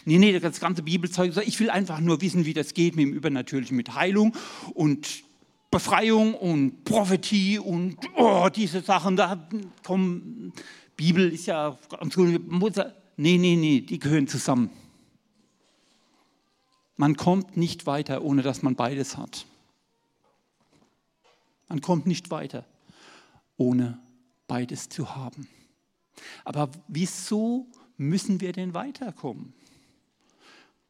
Nee, 0.04 0.18
nee, 0.18 0.38
das 0.38 0.60
ganze 0.60 0.82
Bibelzeug, 0.82 1.36
ich 1.46 1.58
will 1.60 1.70
einfach 1.70 2.00
nur 2.00 2.20
wissen, 2.20 2.44
wie 2.44 2.54
das 2.54 2.74
geht 2.74 2.96
mit 2.96 3.06
dem 3.06 3.14
Übernatürlichen, 3.14 3.76
mit 3.76 3.94
Heilung 3.94 4.36
und 4.74 5.24
Befreiung 5.70 6.34
und 6.34 6.84
Prophetie 6.84 7.58
und 7.58 7.96
oh, 8.16 8.48
diese 8.54 8.80
Sachen, 8.80 9.16
da 9.16 9.48
kommen 9.84 10.52
Bibel 10.96 11.32
ist 11.32 11.46
ja 11.46 11.78
ganz 11.88 12.14
gut. 12.14 12.40
Nee, 13.16 13.38
nee, 13.38 13.56
nee, 13.56 13.80
die 13.80 13.98
gehören 13.98 14.26
zusammen. 14.26 14.70
Man 16.96 17.16
kommt 17.16 17.56
nicht 17.56 17.86
weiter, 17.86 18.22
ohne 18.22 18.42
dass 18.42 18.62
man 18.62 18.74
beides 18.74 19.16
hat. 19.16 19.46
Man 21.70 21.80
kommt 21.80 22.04
nicht 22.04 22.32
weiter, 22.32 22.66
ohne 23.56 24.00
beides 24.48 24.88
zu 24.88 25.14
haben. 25.14 25.48
Aber 26.44 26.68
wieso 26.88 27.68
müssen 27.96 28.40
wir 28.40 28.52
denn 28.52 28.74
weiterkommen? 28.74 29.54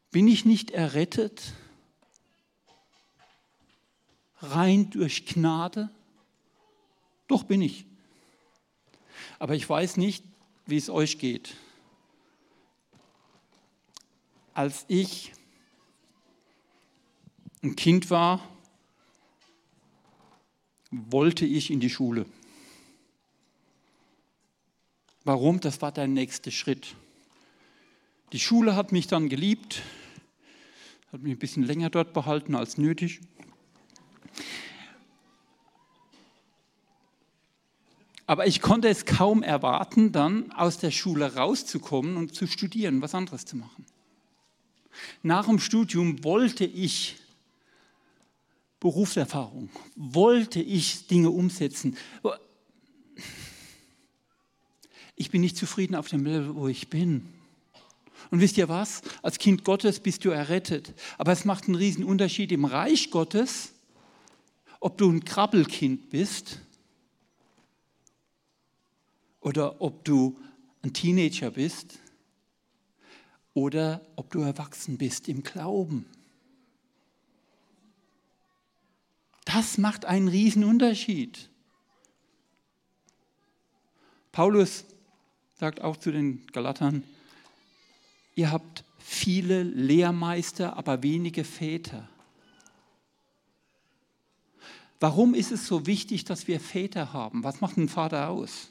Bin 0.09 0.27
ich 0.27 0.43
nicht 0.43 0.71
errettet 0.71 1.53
rein 4.39 4.89
durch 4.89 5.27
Gnade? 5.27 5.91
Doch 7.27 7.43
bin 7.43 7.61
ich. 7.61 7.85
Aber 9.37 9.53
ich 9.53 9.69
weiß 9.69 9.97
nicht, 9.97 10.25
wie 10.65 10.77
es 10.77 10.89
euch 10.89 11.19
geht. 11.19 11.55
Als 14.55 14.85
ich 14.87 15.31
ein 17.61 17.75
Kind 17.75 18.09
war, 18.09 18.41
wollte 20.91 21.45
ich 21.45 21.71
in 21.71 21.79
die 21.79 21.89
Schule. 21.89 22.25
Warum? 25.23 25.59
Das 25.59 25.81
war 25.81 25.91
der 25.91 26.07
nächste 26.07 26.51
Schritt. 26.51 26.95
Die 28.33 28.39
Schule 28.39 28.75
hat 28.75 28.91
mich 28.91 29.07
dann 29.07 29.29
geliebt, 29.29 29.81
hat 31.11 31.21
mich 31.21 31.33
ein 31.33 31.39
bisschen 31.39 31.63
länger 31.63 31.89
dort 31.89 32.13
behalten 32.13 32.55
als 32.55 32.77
nötig. 32.77 33.21
Aber 38.25 38.47
ich 38.47 38.61
konnte 38.61 38.87
es 38.87 39.05
kaum 39.05 39.43
erwarten, 39.43 40.13
dann 40.13 40.51
aus 40.53 40.77
der 40.77 40.91
Schule 40.91 41.35
rauszukommen 41.35 42.15
und 42.15 42.33
zu 42.33 42.47
studieren, 42.47 43.01
was 43.01 43.13
anderes 43.13 43.43
zu 43.45 43.57
machen. 43.57 43.85
Nach 45.21 45.45
dem 45.45 45.59
Studium 45.59 46.23
wollte 46.23 46.65
ich 46.65 47.20
Berufserfahrung, 48.81 49.69
wollte 49.95 50.59
ich 50.59 51.05
Dinge 51.05 51.29
umsetzen. 51.29 51.95
Ich 55.15 55.29
bin 55.29 55.41
nicht 55.41 55.55
zufrieden 55.55 55.93
auf 55.93 56.07
dem 56.07 56.25
Level, 56.25 56.55
wo 56.55 56.67
ich 56.67 56.89
bin. 56.89 57.27
Und 58.31 58.41
wisst 58.41 58.57
ihr 58.57 58.67
was? 58.69 59.03
Als 59.21 59.37
Kind 59.37 59.63
Gottes 59.63 59.99
bist 59.99 60.25
du 60.25 60.31
errettet. 60.31 60.95
Aber 61.19 61.31
es 61.31 61.45
macht 61.45 61.65
einen 61.65 61.75
riesen 61.75 62.03
Unterschied 62.03 62.51
im 62.51 62.65
Reich 62.65 63.11
Gottes, 63.11 63.73
ob 64.79 64.97
du 64.97 65.11
ein 65.11 65.23
Krabbelkind 65.23 66.09
bist 66.09 66.59
oder 69.41 69.79
ob 69.79 70.03
du 70.03 70.39
ein 70.81 70.91
Teenager 70.91 71.51
bist 71.51 71.99
oder 73.53 74.01
ob 74.15 74.31
du 74.31 74.41
erwachsen 74.41 74.97
bist 74.97 75.29
im 75.29 75.43
Glauben. 75.43 76.07
Das 79.45 79.77
macht 79.77 80.05
einen 80.05 80.27
riesen 80.27 80.63
Unterschied. 80.63 81.49
Paulus 84.31 84.85
sagt 85.55 85.81
auch 85.81 85.97
zu 85.97 86.11
den 86.11 86.45
Galatern, 86.47 87.03
ihr 88.35 88.51
habt 88.51 88.83
viele 88.99 89.63
Lehrmeister, 89.63 90.77
aber 90.77 91.03
wenige 91.03 91.43
Väter. 91.43 92.07
Warum 94.99 95.33
ist 95.33 95.51
es 95.51 95.65
so 95.65 95.87
wichtig, 95.87 96.25
dass 96.25 96.47
wir 96.47 96.59
Väter 96.59 97.11
haben? 97.11 97.43
Was 97.43 97.59
macht 97.59 97.77
ein 97.77 97.89
Vater 97.89 98.29
aus? 98.29 98.69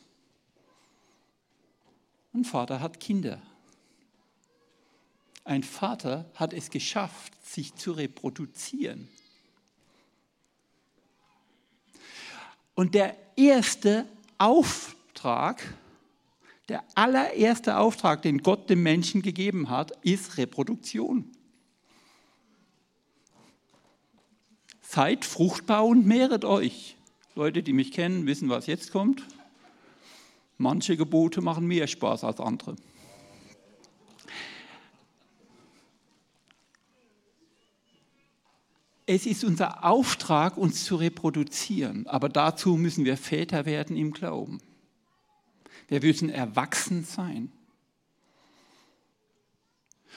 Ein 2.33 2.45
Vater 2.45 2.81
hat 2.81 3.01
Kinder. 3.01 3.43
Ein 5.45 5.65
Vater 5.65 6.31
hat 6.35 6.53
es 6.53 6.71
geschafft, 6.71 7.33
sich 7.45 7.75
zu 7.75 7.93
reproduzieren. 7.93 9.09
Und 12.81 12.95
der 12.95 13.15
erste 13.37 14.07
Auftrag, 14.39 15.63
der 16.71 16.83
allererste 16.95 17.77
Auftrag, 17.77 18.23
den 18.23 18.39
Gott 18.39 18.71
dem 18.71 18.83
Menschen 18.83 19.21
gegeben 19.21 19.69
hat, 19.69 19.93
ist 20.01 20.39
Reproduktion. 20.39 21.31
Seid 24.81 25.27
fruchtbar 25.27 25.85
und 25.85 26.07
mehret 26.07 26.47
euch. 26.47 26.97
Leute, 27.35 27.63
die 27.63 27.75
mich 27.75 27.93
kennen, 27.93 28.25
wissen, 28.27 28.49
was 28.49 28.67
jetzt 28.67 28.93
kommt. 28.93 29.25
Manche 30.57 30.97
Gebote 30.97 31.43
machen 31.43 31.67
mehr 31.67 31.87
Spaß 31.87 32.25
als 32.25 32.41
andere. 32.41 32.77
Es 39.13 39.27
ist 39.27 39.43
unser 39.43 39.85
Auftrag, 39.85 40.57
uns 40.57 40.85
zu 40.85 40.95
reproduzieren, 40.95 42.07
aber 42.07 42.29
dazu 42.29 42.77
müssen 42.77 43.05
wir 43.05 43.17
Väter 43.17 43.67
werden 43.67 43.97
im 43.97 44.13
Glauben. 44.13 44.61
Wir 45.89 46.01
müssen 46.01 46.31
erwachsen 46.31 47.03
sein. 47.03 47.51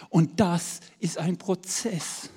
Und 0.09 0.39
das 0.39 0.81
ist 0.99 1.17
ein 1.17 1.37
Prozess. 1.37 2.29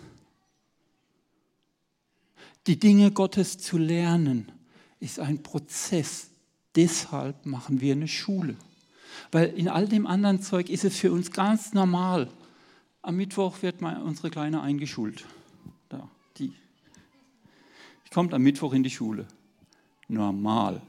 Die 2.66 2.78
Dinge 2.78 3.10
Gottes 3.10 3.58
zu 3.58 3.76
lernen, 3.76 4.50
ist 4.98 5.20
ein 5.20 5.42
Prozess 5.42 6.30
deshalb 6.74 7.44
machen 7.44 7.82
wir 7.82 7.92
eine 7.92 8.08
Schule. 8.08 8.56
Weil 9.30 9.48
in 9.58 9.68
all 9.68 9.88
dem 9.88 10.06
anderen 10.06 10.40
Zeug 10.40 10.70
ist 10.70 10.84
es 10.84 10.96
für 10.96 11.12
uns 11.12 11.30
ganz 11.30 11.74
normal. 11.74 12.30
Am 13.02 13.16
Mittwoch 13.16 13.60
wird 13.60 13.82
mal 13.82 14.00
unsere 14.00 14.30
Kleine 14.30 14.62
eingeschult. 14.62 15.26
Die. 16.38 16.53
Die 18.05 18.11
kommt 18.11 18.35
am 18.35 18.42
Mittwoch 18.42 18.72
in 18.72 18.83
die 18.83 18.90
Schule. 18.90 19.29
Normal. 20.09 20.83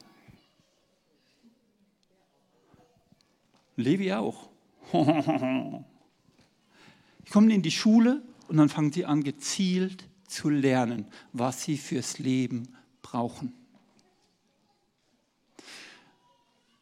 Levi 3.76 4.14
auch. 4.14 4.50
Die 4.94 5.84
kommen 7.32 7.50
in 7.50 7.62
die 7.62 7.72
Schule 7.72 8.22
und 8.48 8.56
dann 8.58 8.70
fangen 8.70 8.94
sie 8.94 9.06
an, 9.06 9.24
gezielt 9.24 10.08
zu 10.28 10.50
lernen, 10.50 11.08
was 11.34 11.64
sie 11.64 11.78
fürs 11.78 12.20
Leben 12.20 12.70
brauchen. 13.02 13.54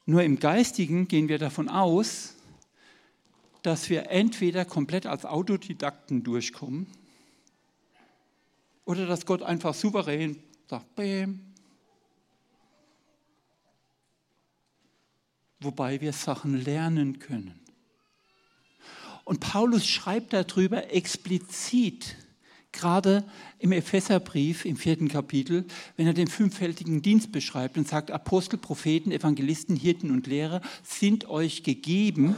Nur 0.05 0.21
im 0.21 0.37
Geistigen 0.39 1.07
gehen 1.07 1.29
wir 1.29 1.39
davon 1.39 1.67
aus, 1.67 2.35
dass 3.63 3.89
wir 3.89 4.11
entweder 4.11 4.65
komplett 4.65 5.07
als 5.07 5.25
Autodidakten 5.25 6.23
durchkommen 6.23 6.85
oder 8.85 9.07
dass 9.07 9.25
Gott 9.25 9.41
einfach 9.41 9.73
souverän 9.73 10.37
sagt, 10.69 10.95
Bäm. 10.95 11.39
Wobei 15.59 15.99
wir 15.99 16.13
Sachen 16.13 16.63
lernen 16.63 17.19
können. 17.19 17.59
Und 19.23 19.39
Paulus 19.39 19.87
schreibt 19.87 20.33
darüber 20.33 20.93
explizit, 20.93 22.15
gerade 22.71 23.23
im 23.57 23.71
Epheserbrief 23.71 24.65
im 24.65 24.77
vierten 24.77 25.07
Kapitel, 25.07 25.65
wenn 25.97 26.05
er 26.05 26.13
den 26.13 26.27
fünffältigen 26.27 27.01
Dienst 27.01 27.31
beschreibt 27.31 27.77
und 27.77 27.87
sagt, 27.87 28.11
Apostel, 28.11 28.57
Propheten, 28.59 29.11
Evangelisten, 29.11 29.75
Hirten 29.75 30.11
und 30.11 30.27
Lehrer 30.27 30.61
sind 30.83 31.27
euch 31.27 31.63
gegeben, 31.63 32.35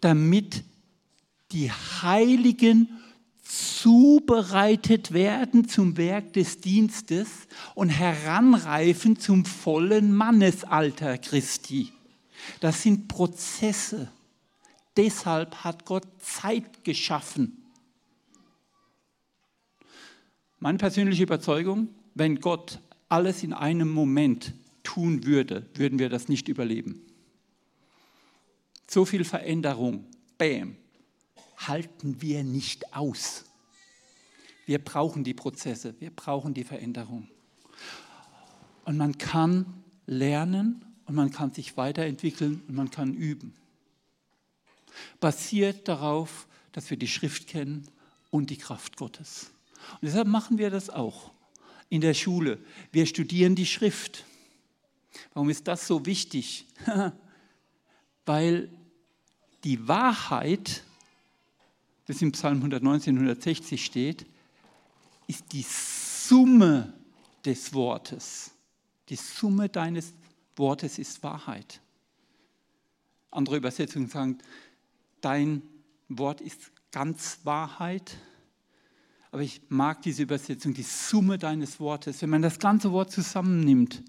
damit 0.00 0.62
die 1.50 1.72
Heiligen 1.72 2.88
zubereitet 3.44 5.12
werden 5.12 5.68
zum 5.68 5.96
Werk 5.96 6.32
des 6.32 6.60
Dienstes 6.60 7.28
und 7.74 7.90
heranreifen 7.90 9.18
zum 9.18 9.44
vollen 9.44 10.14
Mannesalter 10.14 11.18
Christi. 11.18 11.92
Das 12.60 12.82
sind 12.82 13.08
Prozesse. 13.08 14.10
Deshalb 14.96 15.56
hat 15.64 15.84
Gott 15.84 16.06
Zeit 16.20 16.84
geschaffen 16.84 17.64
meine 20.64 20.78
persönliche 20.78 21.24
Überzeugung, 21.24 21.88
wenn 22.14 22.40
Gott 22.40 22.80
alles 23.10 23.42
in 23.42 23.52
einem 23.52 23.90
Moment 23.90 24.54
tun 24.82 25.26
würde, 25.26 25.66
würden 25.74 25.98
wir 25.98 26.08
das 26.08 26.28
nicht 26.28 26.48
überleben. 26.48 27.02
So 28.88 29.04
viel 29.04 29.24
Veränderung, 29.24 30.06
bam, 30.38 30.76
halten 31.56 32.20
wir 32.20 32.44
nicht 32.44 32.94
aus. 32.94 33.44
Wir 34.66 34.82
brauchen 34.82 35.24
die 35.24 35.34
Prozesse, 35.34 35.94
wir 36.00 36.10
brauchen 36.10 36.54
die 36.54 36.64
Veränderung. 36.64 37.28
Und 38.84 38.96
man 38.96 39.18
kann 39.18 39.82
lernen 40.06 40.84
und 41.06 41.14
man 41.14 41.30
kann 41.30 41.52
sich 41.52 41.76
weiterentwickeln 41.76 42.62
und 42.68 42.74
man 42.74 42.90
kann 42.90 43.14
üben. 43.14 43.54
Basiert 45.20 45.88
darauf, 45.88 46.46
dass 46.72 46.90
wir 46.90 46.96
die 46.96 47.08
Schrift 47.08 47.46
kennen 47.46 47.88
und 48.30 48.50
die 48.50 48.56
Kraft 48.56 48.96
Gottes. 48.96 49.50
Und 49.92 50.02
deshalb 50.02 50.28
machen 50.28 50.58
wir 50.58 50.70
das 50.70 50.90
auch 50.90 51.32
in 51.88 52.00
der 52.00 52.14
Schule. 52.14 52.58
Wir 52.90 53.06
studieren 53.06 53.54
die 53.54 53.66
Schrift. 53.66 54.24
Warum 55.32 55.50
ist 55.50 55.68
das 55.68 55.86
so 55.86 56.06
wichtig? 56.06 56.66
Weil 58.26 58.70
die 59.62 59.86
Wahrheit, 59.86 60.82
das 62.06 62.20
im 62.22 62.32
Psalm 62.32 62.58
119, 62.58 63.16
160 63.16 63.84
steht, 63.84 64.26
ist 65.26 65.52
die 65.52 65.64
Summe 65.66 66.92
des 67.44 67.72
Wortes. 67.72 68.50
Die 69.08 69.16
Summe 69.16 69.68
deines 69.68 70.12
Wortes 70.56 70.98
ist 70.98 71.22
Wahrheit. 71.22 71.80
Andere 73.30 73.56
Übersetzungen 73.56 74.08
sagen, 74.08 74.38
dein 75.20 75.62
Wort 76.08 76.40
ist 76.40 76.70
ganz 76.92 77.38
Wahrheit. 77.44 78.16
Aber 79.32 79.42
ich 79.42 79.62
mag 79.68 80.02
diese 80.02 80.22
Übersetzung, 80.22 80.74
die 80.74 80.82
Summe 80.82 81.38
deines 81.38 81.80
Wortes. 81.80 82.22
Wenn 82.22 82.30
man 82.30 82.42
das 82.42 82.58
ganze 82.58 82.92
Wort 82.92 83.10
zusammennimmt 83.10 84.02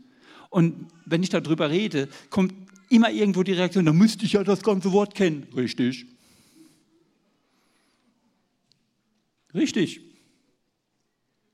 und 0.50 0.88
wenn 1.06 1.24
ich 1.24 1.30
darüber 1.30 1.70
rede, 1.70 2.08
kommt 2.30 2.54
immer 2.90 3.10
irgendwo 3.10 3.42
die 3.42 3.54
Reaktion, 3.54 3.86
da 3.86 3.94
müsste 3.94 4.26
ich 4.26 4.34
ja 4.34 4.44
das 4.44 4.62
ganze 4.62 4.92
Wort 4.92 5.16
kennen. 5.16 5.48
Richtig. 5.56 6.06
Richtig. 9.56 10.02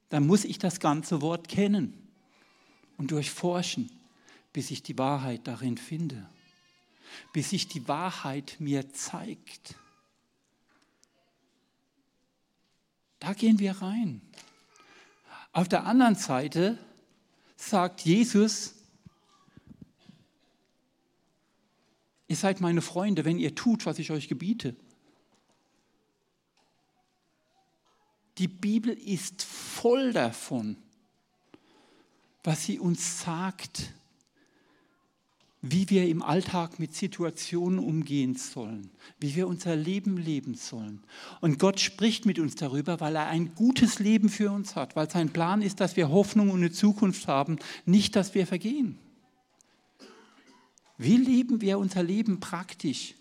Dann 0.10 0.28
muss 0.28 0.44
ich 0.44 0.60
das 0.60 0.80
ganze 0.80 1.22
Wort 1.22 1.48
kennen 1.48 1.94
und 2.98 3.12
durchforschen, 3.12 3.90
bis 4.52 4.72
ich 4.72 4.84
die 4.84 4.98
Wahrheit 4.98 5.48
darin 5.48 5.78
finde, 5.78 6.28
bis 7.32 7.52
sich 7.52 7.68
die 7.68 7.88
Wahrheit 7.88 8.58
mir 8.60 8.92
zeigt. 8.92 9.76
Da 13.20 13.34
gehen 13.34 13.60
wir 13.60 13.74
rein. 13.74 14.22
Auf 15.54 15.70
der 15.70 15.86
anderen 15.86 16.16
Seite 16.16 16.78
sagt 17.56 18.02
Jesus, 18.02 18.76
Ihr 22.28 22.38
seid 22.38 22.62
meine 22.62 22.82
Freunde, 22.82 23.26
wenn 23.26 23.38
ihr 23.38 23.56
tut, 23.56 23.86
was 23.86 24.00
ich 24.00 24.10
euch 24.10 24.30
gebiete. 24.30 24.74
Die 28.42 28.48
Bibel 28.48 28.98
ist 28.98 29.44
voll 29.44 30.14
davon, 30.14 30.76
was 32.44 32.66
sie 32.66 32.80
uns 32.80 33.22
sagt, 33.22 33.94
wie 35.62 35.88
wir 35.92 36.08
im 36.08 36.24
Alltag 36.24 36.80
mit 36.80 36.96
Situationen 36.96 37.78
umgehen 37.78 38.34
sollen, 38.34 38.90
wie 39.20 39.36
wir 39.36 39.48
unser 39.48 39.76
Leben 39.76 40.18
leben 40.18 40.56
sollen. 40.56 41.04
Und 41.40 41.60
Gott 41.60 41.80
spricht 41.80 42.26
mit 42.26 42.40
uns 42.40 42.56
darüber, 42.56 43.00
weil 43.00 43.16
er 43.16 43.28
ein 43.28 43.54
gutes 43.54 44.00
Leben 44.00 44.28
für 44.28 44.50
uns 44.50 44.76
hat, 44.76 44.96
weil 44.96 45.08
sein 45.08 45.30
Plan 45.30 45.62
ist, 45.62 45.80
dass 45.80 45.96
wir 45.96 46.10
Hoffnung 46.10 46.50
und 46.50 46.62
eine 46.62 46.72
Zukunft 46.72 47.28
haben, 47.28 47.60
nicht, 47.86 48.16
dass 48.16 48.34
wir 48.34 48.48
vergehen. 48.48 48.98
Wie 50.98 51.18
leben 51.18 51.62
wir 51.62 51.78
unser 51.78 52.02
Leben 52.02 52.40
praktisch? 52.40 53.14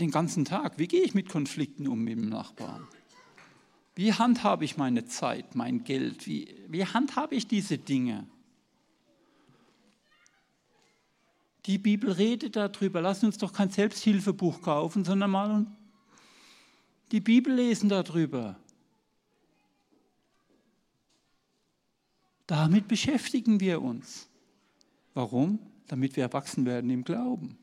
Den 0.00 0.10
ganzen 0.10 0.46
Tag. 0.46 0.78
Wie 0.78 0.88
gehe 0.88 1.02
ich 1.02 1.12
mit 1.12 1.28
Konflikten 1.28 1.86
um 1.86 2.02
mit 2.02 2.16
dem 2.16 2.30
Nachbarn? 2.30 2.88
Wie 3.94 4.14
handhabe 4.14 4.64
ich 4.64 4.78
meine 4.78 5.04
Zeit, 5.04 5.54
mein 5.54 5.84
Geld? 5.84 6.26
Wie, 6.26 6.54
wie 6.68 6.86
handhabe 6.86 7.34
ich 7.34 7.46
diese 7.46 7.76
Dinge? 7.76 8.26
Die 11.66 11.76
Bibel 11.76 12.10
redet 12.10 12.56
darüber. 12.56 13.02
Lass 13.02 13.22
uns 13.22 13.36
doch 13.36 13.52
kein 13.52 13.68
Selbsthilfebuch 13.68 14.62
kaufen, 14.62 15.04
sondern 15.04 15.30
mal 15.30 15.66
die 17.12 17.20
Bibel 17.20 17.52
lesen 17.52 17.90
darüber. 17.90 18.56
Damit 22.46 22.88
beschäftigen 22.88 23.60
wir 23.60 23.82
uns. 23.82 24.28
Warum? 25.12 25.58
Damit 25.88 26.16
wir 26.16 26.24
erwachsen 26.24 26.64
werden 26.64 26.88
im 26.88 27.04
Glauben. 27.04 27.58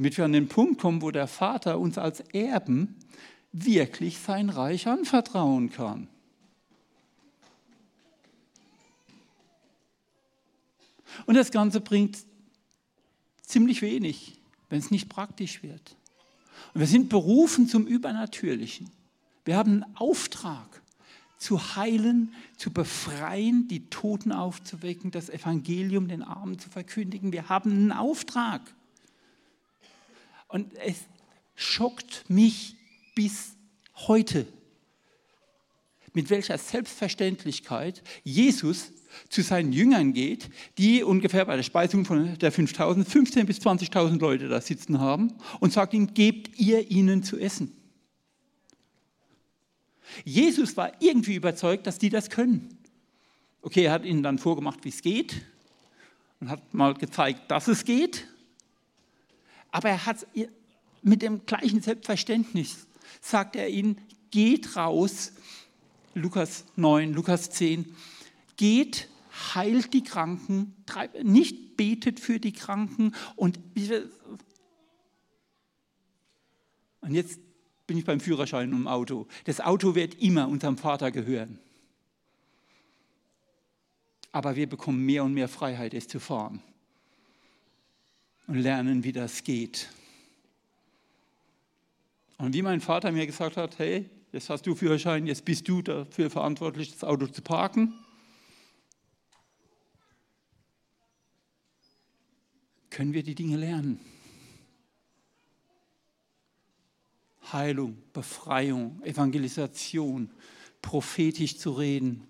Damit 0.00 0.16
wir 0.16 0.24
an 0.24 0.32
den 0.32 0.48
Punkt 0.48 0.80
kommen, 0.80 1.02
wo 1.02 1.10
der 1.10 1.26
Vater 1.26 1.78
uns 1.78 1.98
als 1.98 2.20
Erben 2.32 2.96
wirklich 3.52 4.18
sein 4.18 4.48
Reich 4.48 4.86
anvertrauen 4.88 5.68
kann. 5.68 6.08
Und 11.26 11.34
das 11.34 11.50
Ganze 11.50 11.82
bringt 11.82 12.16
ziemlich 13.42 13.82
wenig, 13.82 14.40
wenn 14.70 14.78
es 14.78 14.90
nicht 14.90 15.10
praktisch 15.10 15.62
wird. 15.62 15.94
Und 16.72 16.80
wir 16.80 16.86
sind 16.86 17.10
berufen 17.10 17.68
zum 17.68 17.86
Übernatürlichen. 17.86 18.88
Wir 19.44 19.58
haben 19.58 19.82
einen 19.82 19.96
Auftrag 19.96 20.80
zu 21.36 21.76
heilen, 21.76 22.32
zu 22.56 22.72
befreien, 22.72 23.68
die 23.68 23.90
Toten 23.90 24.32
aufzuwecken, 24.32 25.10
das 25.10 25.28
Evangelium 25.28 26.08
den 26.08 26.22
Armen 26.22 26.58
zu 26.58 26.70
verkündigen. 26.70 27.32
Wir 27.32 27.50
haben 27.50 27.70
einen 27.70 27.92
Auftrag. 27.92 28.62
Und 30.50 30.76
es 30.78 30.96
schockt 31.54 32.28
mich 32.28 32.76
bis 33.14 33.52
heute, 33.94 34.46
mit 36.12 36.28
welcher 36.28 36.58
Selbstverständlichkeit 36.58 38.02
Jesus 38.24 38.92
zu 39.28 39.42
seinen 39.42 39.72
Jüngern 39.72 40.12
geht, 40.12 40.50
die 40.76 41.02
ungefähr 41.04 41.44
bei 41.44 41.56
der 41.56 41.62
Speisung 41.62 42.04
von 42.04 42.36
der 42.38 42.50
5000 42.50 43.08
15.000 43.08 43.44
bis 43.44 43.58
20.000 43.58 44.18
Leute 44.18 44.48
da 44.48 44.60
sitzen 44.60 44.98
haben 44.98 45.34
und 45.60 45.72
sagt 45.72 45.94
ihnen, 45.94 46.14
gebt 46.14 46.58
ihr 46.58 46.90
ihnen 46.90 47.22
zu 47.22 47.38
essen. 47.38 47.76
Jesus 50.24 50.76
war 50.76 50.92
irgendwie 51.00 51.36
überzeugt, 51.36 51.86
dass 51.86 51.98
die 51.98 52.10
das 52.10 52.30
können. 52.30 52.76
Okay, 53.62 53.84
er 53.84 53.92
hat 53.92 54.04
ihnen 54.04 54.24
dann 54.24 54.38
vorgemacht, 54.38 54.84
wie 54.84 54.88
es 54.88 55.02
geht 55.02 55.42
und 56.40 56.48
hat 56.48 56.74
mal 56.74 56.94
gezeigt, 56.94 57.50
dass 57.50 57.68
es 57.68 57.84
geht. 57.84 58.26
Aber 59.70 59.88
er 59.88 60.06
hat 60.06 60.26
mit 61.02 61.22
dem 61.22 61.46
gleichen 61.46 61.80
Selbstverständnis, 61.80 62.86
sagt 63.20 63.56
er 63.56 63.68
ihnen, 63.68 63.98
geht 64.30 64.76
raus, 64.76 65.32
Lukas 66.14 66.64
9, 66.76 67.12
Lukas 67.12 67.50
10, 67.50 67.94
geht, 68.56 69.08
heilt 69.54 69.92
die 69.92 70.02
Kranken, 70.02 70.74
nicht 71.22 71.76
betet 71.76 72.20
für 72.20 72.40
die 72.40 72.52
Kranken 72.52 73.14
und, 73.36 73.58
und 77.00 77.14
jetzt 77.14 77.40
bin 77.86 77.98
ich 77.98 78.04
beim 78.04 78.20
Führerschein 78.20 78.70
im 78.70 78.86
Auto. 78.86 79.26
Das 79.44 79.60
Auto 79.60 79.94
wird 79.94 80.14
immer 80.20 80.46
unserem 80.48 80.76
Vater 80.76 81.10
gehören. 81.10 81.58
Aber 84.32 84.54
wir 84.54 84.68
bekommen 84.68 85.04
mehr 85.04 85.24
und 85.24 85.34
mehr 85.34 85.48
Freiheit, 85.48 85.94
es 85.94 86.06
zu 86.06 86.20
fahren. 86.20 86.62
Und 88.50 88.56
lernen, 88.56 89.04
wie 89.04 89.12
das 89.12 89.44
geht. 89.44 89.88
Und 92.36 92.52
wie 92.52 92.62
mein 92.62 92.80
Vater 92.80 93.12
mir 93.12 93.24
gesagt 93.24 93.56
hat, 93.56 93.78
hey, 93.78 94.10
jetzt 94.32 94.50
hast 94.50 94.66
du 94.66 94.74
Führerschein, 94.74 95.28
jetzt 95.28 95.44
bist 95.44 95.68
du 95.68 95.82
dafür 95.82 96.30
verantwortlich, 96.30 96.90
das 96.90 97.04
Auto 97.04 97.28
zu 97.28 97.42
parken. 97.42 97.94
Können 102.90 103.12
wir 103.12 103.22
die 103.22 103.36
Dinge 103.36 103.56
lernen? 103.56 104.00
Heilung, 107.52 108.02
Befreiung, 108.12 109.00
Evangelisation, 109.04 110.28
prophetisch 110.82 111.56
zu 111.56 111.70
reden. 111.70 112.26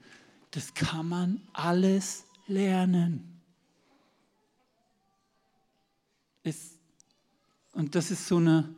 Das 0.50 0.74
kann 0.74 1.08
man 1.08 1.40
alles 1.54 2.26
lernen. 2.46 3.29
Es, 6.42 6.78
und 7.72 7.94
das 7.94 8.10
ist 8.10 8.26
so 8.26 8.36
eine, 8.36 8.74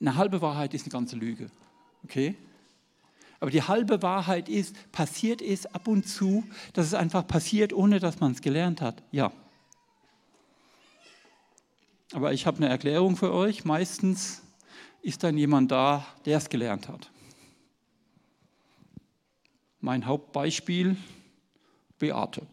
eine 0.00 0.16
halbe 0.16 0.40
Wahrheit 0.40 0.74
ist 0.74 0.84
eine 0.84 0.92
ganze 0.92 1.16
Lüge. 1.16 1.50
Okay? 2.04 2.36
Aber 3.40 3.50
die 3.50 3.62
halbe 3.62 4.02
Wahrheit 4.02 4.48
ist, 4.48 4.74
passiert 4.92 5.42
es 5.42 5.66
ab 5.66 5.88
und 5.88 6.08
zu, 6.08 6.44
dass 6.72 6.86
es 6.86 6.94
einfach 6.94 7.26
passiert, 7.26 7.72
ohne 7.72 8.00
dass 8.00 8.20
man 8.20 8.32
es 8.32 8.40
gelernt 8.40 8.80
hat. 8.80 9.02
Ja. 9.12 9.32
Aber 12.12 12.32
ich 12.32 12.46
habe 12.46 12.58
eine 12.58 12.68
Erklärung 12.68 13.16
für 13.16 13.32
euch. 13.32 13.64
Meistens 13.64 14.42
ist 15.02 15.22
dann 15.22 15.36
jemand 15.36 15.70
da, 15.70 16.06
der 16.24 16.38
es 16.38 16.48
gelernt 16.48 16.88
hat. 16.88 17.10
Mein 19.80 20.06
Hauptbeispiel, 20.06 20.96
Beate. 21.98 22.46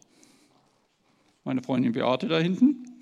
Meine 1.43 1.63
Freundin 1.63 1.93
Beate 1.93 2.27
da 2.27 2.39
hinten. 2.39 2.92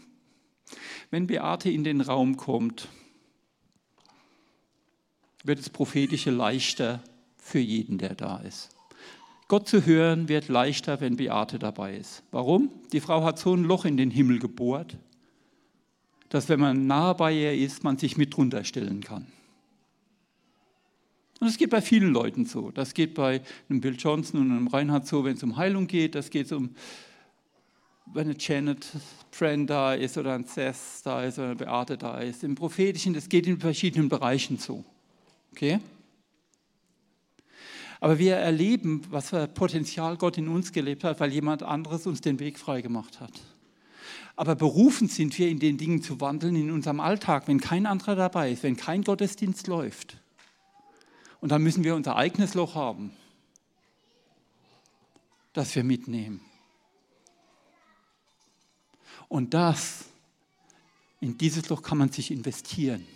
Wenn 1.10 1.28
Beate 1.28 1.70
in 1.70 1.84
den 1.84 2.02
Raum 2.02 2.38
kommt, 2.38 2.88
wird 5.44 5.60
das 5.60 5.70
Prophetische 5.70 6.32
leichter 6.32 7.02
für 7.38 7.60
jeden, 7.60 7.98
der 7.98 8.16
da 8.16 8.38
ist. 8.38 8.70
Gott 9.48 9.68
zu 9.68 9.86
hören 9.86 10.30
wird 10.30 10.48
leichter, 10.48 11.02
wenn 11.02 11.18
Beate 11.18 11.60
dabei 11.60 11.98
ist. 11.98 12.24
Warum? 12.32 12.72
Die 12.94 13.02
Frau 13.02 13.24
hat 13.24 13.38
so 13.38 13.54
ein 13.54 13.64
Loch 13.64 13.84
in 13.84 13.98
den 13.98 14.10
Himmel 14.10 14.40
gebohrt, 14.40 14.98
dass 16.30 16.48
wenn 16.48 16.62
man 16.62 16.88
nahe 16.88 17.16
bei 17.16 17.34
ihr 17.34 17.54
ist, 17.54 17.84
man 17.84 17.98
sich 17.98 18.16
mit 18.16 18.36
drunter 18.36 18.64
stellen 18.64 19.02
kann. 19.02 19.28
Und 21.42 21.48
das 21.48 21.58
geht 21.58 21.72
bei 21.72 21.82
vielen 21.82 22.14
Leuten 22.14 22.46
so. 22.46 22.70
Das 22.70 22.94
geht 22.94 23.16
bei 23.16 23.42
einem 23.68 23.82
Bill 23.82 23.96
Johnson 23.98 24.40
und 24.40 24.52
einem 24.52 24.68
Reinhard 24.68 25.08
so, 25.08 25.26
wenn 25.26 25.36
es 25.36 25.44
um 25.44 25.58
Heilung 25.58 25.88
geht. 25.88 26.14
Das 26.14 26.30
geht 26.30 26.52
um, 26.52 26.76
wenn 28.06 28.30
eine 28.30 28.36
Janet 28.38 28.86
Friend 29.32 29.70
da 29.70 29.94
ist 29.94 30.18
oder 30.18 30.34
ein 30.34 30.44
Seth 30.46 30.76
da 31.04 31.24
ist 31.24 31.38
oder 31.38 31.48
eine 31.48 31.56
Beate 31.56 31.98
da 31.98 32.20
ist. 32.20 32.44
Im 32.44 32.56
Prophetischen, 32.56 33.14
das 33.14 33.30
geht 33.30 33.48
in 33.48 33.60
verschiedenen 33.60 34.10
Bereichen 34.10 34.58
so. 34.58 34.84
Okay? 35.54 35.80
Aber 38.00 38.18
wir 38.18 38.36
erleben, 38.36 39.04
was 39.10 39.30
für 39.30 39.48
Potenzial 39.48 40.18
Gott 40.18 40.38
in 40.38 40.48
uns 40.48 40.72
gelebt 40.72 41.04
hat, 41.04 41.20
weil 41.20 41.32
jemand 41.32 41.64
anderes 41.64 42.08
uns 42.08 42.20
den 42.20 42.40
Weg 42.40 42.58
freigemacht 42.58 43.20
hat. 43.20 43.40
Aber 44.36 44.56
berufen 44.56 45.08
sind 45.08 45.38
wir, 45.38 45.50
in 45.50 45.60
den 45.60 45.78
Dingen 45.78 46.02
zu 46.02 46.20
wandeln 46.20 46.56
in 46.56 46.72
unserem 46.72 47.00
Alltag, 47.00 47.48
wenn 47.48 47.60
kein 47.60 47.86
anderer 47.86 48.16
dabei 48.16 48.52
ist, 48.52 48.64
wenn 48.64 48.76
kein 48.76 49.04
Gottesdienst 49.04 49.68
läuft. 49.68 50.18
Und 51.42 51.52
dann 51.52 51.62
müssen 51.62 51.84
wir 51.84 51.96
unser 51.96 52.16
eigenes 52.16 52.56
Loch 52.56 52.76
haben, 52.76 53.12
das 55.54 55.76
wir 55.76 55.84
mitnehmen. 55.84 56.42
Und 59.32 59.54
das, 59.54 60.08
in 61.22 61.38
dieses 61.38 61.70
Loch 61.70 61.84
kann 61.84 61.98
man 61.98 62.12
sich 62.12 62.32
investieren. 62.32 63.08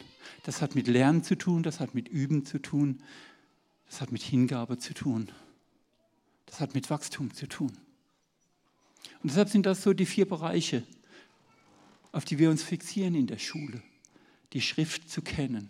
Das 0.44 0.62
hat 0.62 0.74
mit 0.74 0.88
Lernen 0.88 1.26
zu 1.26 1.36
tun, 1.36 1.62
das 1.62 1.82
hat 1.82 1.94
mit 1.94 2.08
Üben 2.08 2.46
zu 2.46 2.58
tun, 2.58 3.04
das 3.88 4.00
hat 4.00 4.14
mit 4.14 4.22
Hingabe 4.22 4.78
zu 4.78 4.94
tun, 4.94 5.30
das 6.46 6.62
hat 6.62 6.74
mit 6.74 6.90
Wachstum 6.90 7.34
zu 7.34 7.50
tun. 7.50 7.74
Und 9.24 9.32
deshalb 9.32 9.50
sind 9.50 9.66
das 9.66 9.84
so 9.84 9.92
die 9.92 10.06
vier 10.06 10.26
Bereiche, 10.26 10.84
auf 12.14 12.24
die 12.24 12.40
wir 12.40 12.50
uns 12.50 12.64
fixieren 12.64 13.14
in 13.14 13.28
der 13.28 13.38
Schule. 13.38 13.84
Die 14.54 14.62
Schrift 14.62 15.10
zu 15.10 15.22
kennen, 15.22 15.68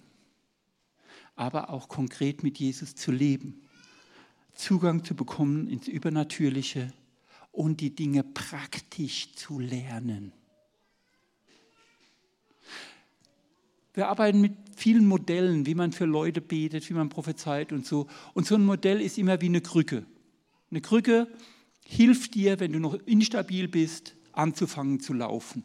aber 1.35 1.71
auch 1.71 1.89
konkret 1.89 2.43
mit 2.43 2.59
Jesus 2.59 2.93
zu 2.93 3.11
leben, 3.11 3.63
Zugang 4.53 5.03
zu 5.03 5.15
bekommen 5.15 5.67
ins 5.67 5.87
Übernatürliche 5.87 6.93
und 7.55 7.81
die 7.81 7.95
Dinge 7.95 8.23
praktisch 8.23 9.33
zu 9.35 9.59
lernen. 9.59 10.31
Wir 13.93 14.09
arbeiten 14.09 14.41
mit 14.41 14.53
vielen 14.75 15.07
Modellen, 15.07 15.65
wie 15.65 15.75
man 15.75 15.93
für 15.93 16.05
Leute 16.05 16.41
betet, 16.41 16.89
wie 16.89 16.93
man 16.93 17.07
prophezeit 17.07 17.71
und 17.71 17.85
so. 17.85 18.07
Und 18.33 18.45
so 18.45 18.55
ein 18.55 18.65
Modell 18.65 18.99
ist 18.99 19.17
immer 19.17 19.39
wie 19.39 19.45
eine 19.45 19.61
Krücke. 19.61 20.05
Eine 20.69 20.81
Krücke 20.81 21.29
hilft 21.85 22.35
dir, 22.35 22.59
wenn 22.59 22.73
du 22.73 22.79
noch 22.79 22.95
instabil 23.05 23.69
bist, 23.69 24.15
anzufangen 24.33 24.99
zu 24.99 25.13
laufen. 25.13 25.63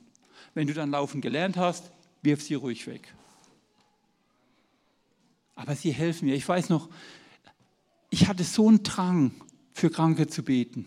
Wenn 0.54 0.68
du 0.68 0.74
dann 0.74 0.92
laufen 0.92 1.20
gelernt 1.20 1.56
hast, 1.56 1.90
wirf 2.22 2.40
sie 2.40 2.54
ruhig 2.54 2.86
weg. 2.86 3.12
Aber 5.56 5.74
sie 5.74 5.90
helfen 5.90 6.28
mir. 6.28 6.36
Ich 6.36 6.48
weiß 6.48 6.68
noch, 6.68 6.88
ich 8.10 8.28
hatte 8.28 8.44
so 8.44 8.68
einen 8.68 8.84
Drang, 8.84 9.32
für 9.72 9.90
Kranke 9.90 10.26
zu 10.28 10.42
beten. 10.42 10.86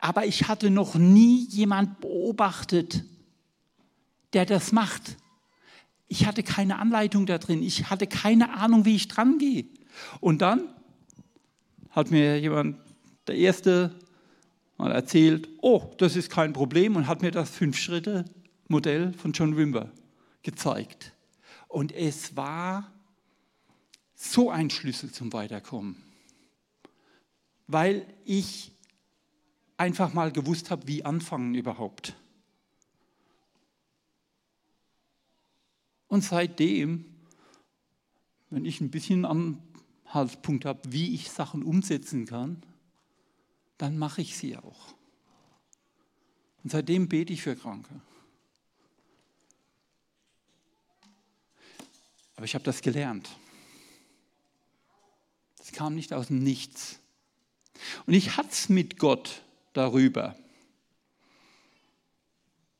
Aber 0.00 0.26
ich 0.26 0.48
hatte 0.48 0.70
noch 0.70 0.94
nie 0.94 1.46
jemand 1.48 2.00
beobachtet, 2.00 3.04
der 4.32 4.46
das 4.46 4.72
macht. 4.72 5.16
Ich 6.06 6.26
hatte 6.26 6.42
keine 6.42 6.78
Anleitung 6.78 7.26
da 7.26 7.38
drin. 7.38 7.62
Ich 7.62 7.90
hatte 7.90 8.06
keine 8.06 8.54
Ahnung, 8.54 8.84
wie 8.84 8.96
ich 8.96 9.08
dran 9.08 9.38
gehe. 9.38 9.66
Und 10.20 10.40
dann 10.42 10.68
hat 11.90 12.10
mir 12.10 12.40
jemand, 12.40 12.78
der 13.26 13.36
Erste, 13.36 13.94
mal 14.76 14.92
erzählt, 14.92 15.48
oh, 15.60 15.90
das 15.98 16.16
ist 16.16 16.30
kein 16.30 16.52
Problem 16.52 16.96
und 16.96 17.08
hat 17.08 17.22
mir 17.22 17.32
das 17.32 17.50
fünf 17.50 17.76
Schritte 17.76 18.24
Modell 18.68 19.12
von 19.12 19.32
John 19.32 19.56
Wimber 19.56 19.90
gezeigt. 20.42 21.12
Und 21.66 21.92
es 21.92 22.36
war 22.36 22.92
so 24.14 24.50
ein 24.50 24.70
Schlüssel 24.70 25.10
zum 25.10 25.32
Weiterkommen, 25.32 25.96
weil 27.66 28.06
ich 28.24 28.72
einfach 29.78 30.12
mal 30.12 30.32
gewusst 30.32 30.70
habe, 30.70 30.86
wie 30.86 31.04
anfangen 31.04 31.54
überhaupt. 31.54 32.14
Und 36.08 36.22
seitdem, 36.22 37.04
wenn 38.50 38.64
ich 38.64 38.80
ein 38.80 38.90
bisschen 38.90 39.24
Anhaltspunkt 39.24 40.64
habe, 40.64 40.80
wie 40.92 41.14
ich 41.14 41.30
Sachen 41.30 41.62
umsetzen 41.62 42.26
kann, 42.26 42.62
dann 43.78 43.96
mache 43.96 44.20
ich 44.20 44.36
sie 44.36 44.56
auch. 44.56 44.94
Und 46.64 46.70
seitdem 46.70 47.08
bete 47.08 47.32
ich 47.32 47.42
für 47.42 47.54
Kranke. 47.54 48.00
Aber 52.34 52.44
ich 52.44 52.54
habe 52.54 52.64
das 52.64 52.82
gelernt. 52.82 53.28
Das 55.58 55.72
kam 55.72 55.94
nicht 55.94 56.12
aus 56.12 56.28
dem 56.28 56.38
Nichts. 56.38 56.98
Und 58.06 58.14
ich 58.14 58.36
hatte 58.36 58.50
es 58.50 58.68
mit 58.68 58.98
Gott 58.98 59.42
darüber. 59.78 60.34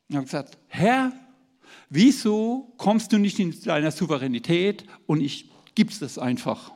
Ich 0.08 0.16
habe 0.16 0.24
gesagt, 0.24 0.58
Herr, 0.66 1.12
wieso 1.88 2.74
kommst 2.76 3.12
du 3.12 3.18
nicht 3.18 3.38
in 3.38 3.58
deiner 3.62 3.90
Souveränität 3.90 4.84
und 5.06 5.20
ich 5.20 5.50
gib's 5.74 5.98
das 5.98 6.18
einfach? 6.18 6.72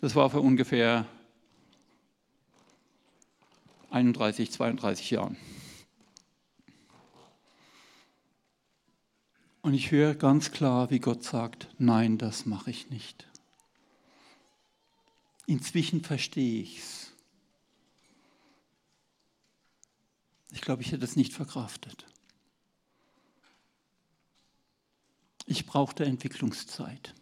Das 0.00 0.14
war 0.14 0.28
vor 0.28 0.42
ungefähr 0.42 1.06
31, 3.90 4.50
32 4.50 5.10
Jahren. 5.10 5.36
Und 9.62 9.74
ich 9.74 9.90
höre 9.90 10.14
ganz 10.14 10.52
klar, 10.52 10.90
wie 10.90 11.00
Gott 11.00 11.24
sagt, 11.24 11.68
nein, 11.78 12.18
das 12.18 12.44
mache 12.46 12.70
ich 12.70 12.90
nicht. 12.90 13.26
Inzwischen 15.46 16.02
verstehe 16.02 16.62
ich 16.62 16.78
es. 16.78 17.12
Ich 20.52 20.60
glaube, 20.60 20.82
ich 20.82 20.92
hätte 20.92 21.04
es 21.04 21.16
nicht 21.16 21.32
verkraftet. 21.32 22.06
Ich 25.46 25.66
brauchte 25.66 26.04
Entwicklungszeit. 26.04 27.14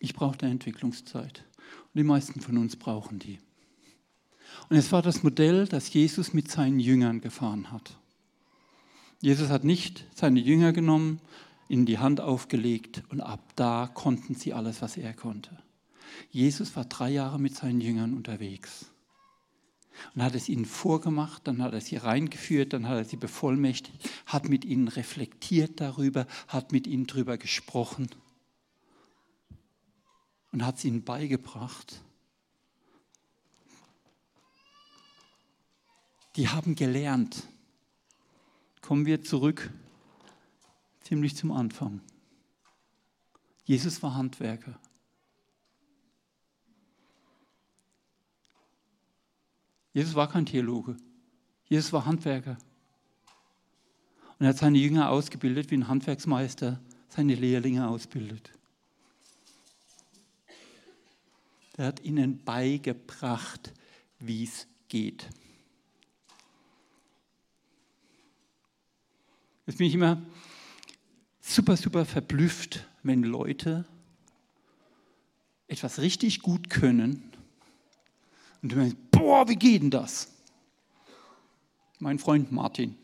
Ich 0.00 0.14
brauchte 0.14 0.46
Entwicklungszeit. 0.46 1.44
Und 1.58 1.98
die 1.98 2.02
meisten 2.04 2.40
von 2.40 2.58
uns 2.58 2.74
brauchen 2.76 3.18
die. 3.18 3.38
Und 4.68 4.76
es 4.76 4.90
war 4.90 5.02
das 5.02 5.22
Modell, 5.22 5.66
das 5.66 5.92
Jesus 5.92 6.32
mit 6.32 6.50
seinen 6.50 6.80
Jüngern 6.80 7.20
gefahren 7.20 7.70
hat. 7.70 7.96
Jesus 9.20 9.50
hat 9.50 9.62
nicht 9.62 10.06
seine 10.14 10.40
Jünger 10.40 10.72
genommen, 10.72 11.20
ihnen 11.70 11.86
die 11.86 11.98
Hand 11.98 12.20
aufgelegt 12.20 13.04
und 13.10 13.20
ab 13.20 13.52
da 13.54 13.88
konnten 13.92 14.34
sie 14.34 14.52
alles, 14.52 14.82
was 14.82 14.96
er 14.96 15.14
konnte. 15.14 15.56
Jesus 16.30 16.74
war 16.74 16.84
drei 16.84 17.10
Jahre 17.10 17.38
mit 17.38 17.54
seinen 17.54 17.80
Jüngern 17.80 18.12
unterwegs 18.12 18.86
und 20.14 20.22
hat 20.22 20.34
es 20.34 20.48
ihnen 20.48 20.64
vorgemacht, 20.64 21.46
dann 21.46 21.62
hat 21.62 21.72
er 21.72 21.80
sie 21.80 21.96
reingeführt, 21.96 22.72
dann 22.72 22.88
hat 22.88 22.96
er 22.96 23.04
sie 23.04 23.16
bevollmächtigt, 23.16 24.10
hat 24.26 24.48
mit 24.48 24.64
ihnen 24.64 24.88
reflektiert 24.88 25.80
darüber, 25.80 26.26
hat 26.48 26.72
mit 26.72 26.88
ihnen 26.88 27.06
darüber 27.06 27.38
gesprochen 27.38 28.08
und 30.50 30.66
hat 30.66 30.78
es 30.78 30.84
ihnen 30.84 31.04
beigebracht. 31.04 32.02
Die 36.34 36.48
haben 36.48 36.74
gelernt, 36.74 37.44
kommen 38.80 39.06
wir 39.06 39.22
zurück 39.22 39.70
ziemlich 41.00 41.36
zum 41.36 41.52
Anfang. 41.52 42.00
Jesus 43.64 44.02
war 44.02 44.14
Handwerker. 44.14 44.78
Jesus 49.92 50.14
war 50.14 50.28
kein 50.28 50.46
Theologe. 50.46 50.96
Jesus 51.68 51.92
war 51.92 52.06
Handwerker. 52.06 52.58
Und 54.38 54.46
er 54.46 54.48
hat 54.50 54.58
seine 54.58 54.78
Jünger 54.78 55.10
ausgebildet, 55.10 55.70
wie 55.70 55.76
ein 55.76 55.88
Handwerksmeister 55.88 56.80
seine 57.08 57.34
Lehrlinge 57.34 57.88
ausbildet. 57.88 58.52
Er 61.76 61.86
hat 61.86 62.00
ihnen 62.00 62.42
beigebracht, 62.44 63.72
wie 64.18 64.44
es 64.44 64.66
geht. 64.88 65.28
Jetzt 69.66 69.78
bin 69.78 69.86
ich 69.86 69.94
immer 69.94 70.20
super, 71.54 71.76
super 71.76 72.04
verblüfft, 72.04 72.86
wenn 73.02 73.22
Leute 73.22 73.84
etwas 75.66 76.00
richtig 76.00 76.42
gut 76.42 76.70
können 76.70 77.32
und 78.62 78.72
du 78.72 78.76
denkst, 78.76 78.96
boah, 79.10 79.48
wie 79.48 79.56
geht 79.56 79.82
denn 79.82 79.90
das? 79.90 80.28
Mein 81.98 82.18
Freund 82.18 82.52
Martin, 82.52 82.96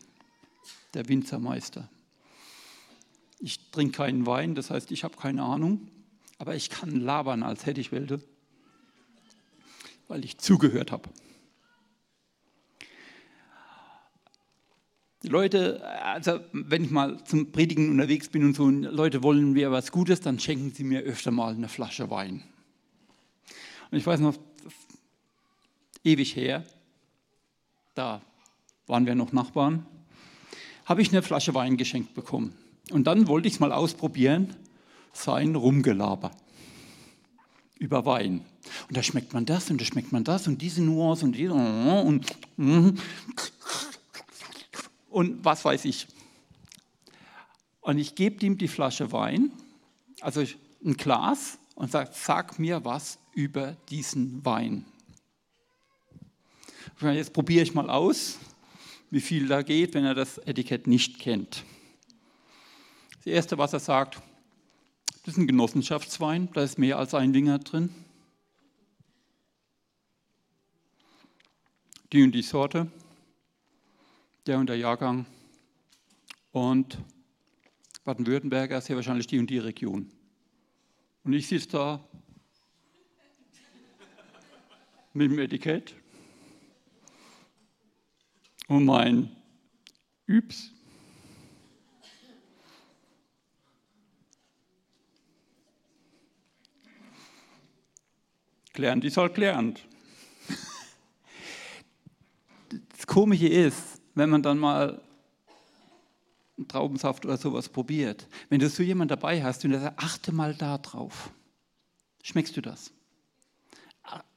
der 0.93 1.07
Winzermeister. 1.07 1.89
Ich 3.39 3.71
trinke 3.71 3.97
keinen 3.97 4.25
Wein, 4.25 4.55
das 4.55 4.69
heißt, 4.69 4.91
ich 4.91 5.03
habe 5.03 5.17
keine 5.17 5.43
Ahnung, 5.43 5.87
aber 6.37 6.55
ich 6.55 6.69
kann 6.69 6.91
labern, 6.91 7.43
als 7.43 7.65
hätte 7.65 7.81
ich 7.81 7.91
Welt, 7.91 8.19
weil 10.07 10.23
ich 10.23 10.37
zugehört 10.37 10.91
habe. 10.91 11.09
Leute, 15.23 15.83
also 16.03 16.39
wenn 16.51 16.83
ich 16.83 16.91
mal 16.91 17.23
zum 17.23 17.51
Predigen 17.51 17.89
unterwegs 17.89 18.29
bin 18.29 18.43
und 18.43 18.55
so, 18.55 18.63
und 18.63 18.83
Leute 18.83 19.23
wollen 19.23 19.53
mir 19.53 19.71
was 19.71 19.91
Gutes, 19.91 20.21
dann 20.21 20.39
schenken 20.39 20.71
sie 20.71 20.83
mir 20.83 21.01
öfter 21.01 21.31
mal 21.31 21.53
eine 21.53 21.69
Flasche 21.69 22.09
Wein. 22.09 22.43
Und 23.89 23.97
ich 23.97 24.05
weiß 24.05 24.19
noch, 24.19 24.35
ewig 26.03 26.35
her, 26.35 26.63
da 27.95 28.21
waren 28.85 29.05
wir 29.05 29.15
noch 29.15 29.33
Nachbarn, 29.33 29.85
habe 30.85 31.01
ich 31.01 31.09
eine 31.09 31.23
Flasche 31.23 31.53
Wein 31.53 31.77
geschenkt 31.77 32.13
bekommen. 32.13 32.53
Und 32.91 33.07
dann 33.07 33.27
wollte 33.27 33.47
ich 33.47 33.55
es 33.55 33.59
mal 33.59 33.71
ausprobieren, 33.71 34.55
sein 35.13 35.55
Rumgelaber 35.55 36.31
über 37.79 38.05
Wein. 38.05 38.45
Und 38.87 38.97
da 38.97 39.03
schmeckt 39.03 39.33
man 39.33 39.45
das 39.45 39.69
und 39.69 39.81
da 39.81 39.85
schmeckt 39.85 40.11
man 40.11 40.23
das 40.23 40.47
und 40.47 40.61
diese 40.61 40.81
Nuance 40.81 41.25
und 41.25 41.35
diese 41.35 41.53
und, 41.53 42.05
und, 42.05 42.37
und 42.57 42.99
was 45.09 45.65
weiß 45.65 45.85
ich. 45.85 46.07
Und 47.81 47.97
ich 47.97 48.15
gebe 48.15 48.45
ihm 48.45 48.57
die 48.57 48.67
Flasche 48.67 49.11
Wein, 49.11 49.51
also 50.21 50.43
ein 50.83 50.97
Glas, 50.97 51.57
und 51.75 51.91
sage, 51.91 52.09
sag 52.13 52.57
mir 52.59 52.83
was 52.83 53.19
über 53.33 53.77
diesen 53.89 54.43
Wein. 54.43 54.85
Jetzt 56.99 57.33
probiere 57.33 57.63
ich 57.63 57.75
mal 57.75 57.89
aus, 57.89 58.39
wie 59.11 59.21
viel 59.21 59.47
da 59.47 59.61
geht, 59.61 59.93
wenn 59.93 60.03
er 60.03 60.15
das 60.15 60.39
Etikett 60.39 60.87
nicht 60.87 61.19
kennt. 61.19 61.63
Das 63.17 63.27
Erste, 63.27 63.57
was 63.57 63.73
er 63.73 63.79
sagt, 63.79 64.19
das 65.23 65.33
ist 65.33 65.37
ein 65.37 65.47
Genossenschaftswein, 65.47 66.49
da 66.53 66.63
ist 66.63 66.77
mehr 66.77 66.97
als 66.97 67.13
ein 67.13 67.33
Winger 67.33 67.59
drin. 67.59 67.93
Die 72.11 72.23
und 72.23 72.31
die 72.31 72.41
Sorte, 72.41 72.89
der 74.47 74.59
und 74.59 74.67
der 74.67 74.77
Jahrgang 74.77 75.25
und 76.51 76.97
Baden-Württemberger 78.05 78.77
ist 78.77 78.87
ja 78.87 78.95
wahrscheinlich 78.95 79.27
die 79.27 79.39
und 79.39 79.49
die 79.49 79.57
Region. 79.57 80.09
Und 81.25 81.33
ich 81.33 81.47
sitze 81.47 81.69
da 81.69 82.07
mit 85.13 85.31
dem 85.31 85.39
Etikett 85.39 85.93
und 88.67 88.85
mein 88.85 89.35
Übs. 90.25 90.71
Gelernt 98.71 99.03
ist 99.03 99.17
halt 99.17 99.33
gelernt. 99.33 99.83
Das 102.89 103.07
Komische 103.07 103.47
ist, 103.47 103.96
wenn 104.17 104.29
man 104.29 104.41
dann 104.41 104.57
mal 104.57 105.01
Traubensaft 106.67 107.23
oder 107.25 107.37
sowas 107.37 107.69
probiert, 107.69 108.27
wenn 108.49 108.59
du 108.59 108.67
so 108.67 108.81
jemanden 108.81 109.09
dabei 109.09 109.43
hast 109.43 109.63
und 109.63 109.71
der 109.71 109.79
sagt, 109.79 109.99
achte 109.99 110.31
mal 110.31 110.55
da 110.55 110.79
drauf. 110.79 111.29
Schmeckst 112.23 112.57
du 112.57 112.61
das? 112.61 112.91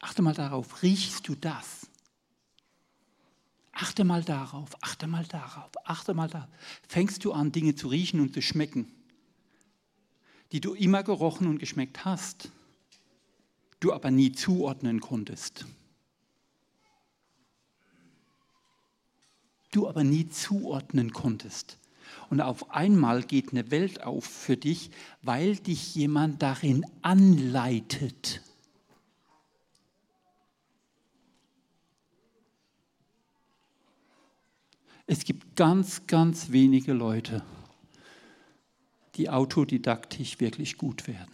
Achte 0.01 0.21
mal 0.21 0.35
darauf, 0.35 0.83
riechst 0.83 1.27
du 1.29 1.35
das? 1.35 1.87
Achte 3.73 4.05
mal 4.05 4.23
darauf, 4.23 4.71
achte 4.83 5.07
mal 5.07 5.25
darauf, 5.25 5.71
achte 5.85 6.13
mal 6.13 6.29
darauf. 6.29 6.51
Fängst 6.87 7.25
du 7.25 7.33
an, 7.33 7.51
Dinge 7.51 7.75
zu 7.75 7.89
riechen 7.89 8.21
und 8.21 8.35
zu 8.35 8.43
schmecken, 8.43 8.93
die 10.53 10.61
du 10.61 10.75
immer 10.75 11.03
gerochen 11.03 11.47
und 11.47 11.59
geschmeckt 11.59 12.05
hast, 12.05 12.51
du 13.79 13.95
aber 13.95 14.11
nie 14.11 14.33
zuordnen 14.33 15.01
konntest. 15.01 15.65
Du 19.71 19.89
aber 19.89 20.05
nie 20.05 20.29
zuordnen 20.29 21.13
konntest. 21.13 21.79
Und 22.29 22.41
auf 22.41 22.71
einmal 22.71 23.23
geht 23.23 23.51
eine 23.51 23.71
Welt 23.71 24.03
auf 24.03 24.25
für 24.25 24.57
dich, 24.57 24.91
weil 25.23 25.57
dich 25.57 25.95
jemand 25.95 26.43
darin 26.43 26.85
anleitet. 27.03 28.43
Es 35.07 35.25
gibt 35.25 35.57
ganz, 35.57 36.07
ganz 36.07 36.53
wenige 36.53 36.93
Leute, 36.93 37.43
die 39.17 39.29
autodidaktisch 39.29 40.39
wirklich 40.39 40.79
gut 40.79 41.09
werden. 41.09 41.33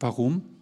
Warum? 0.00 0.55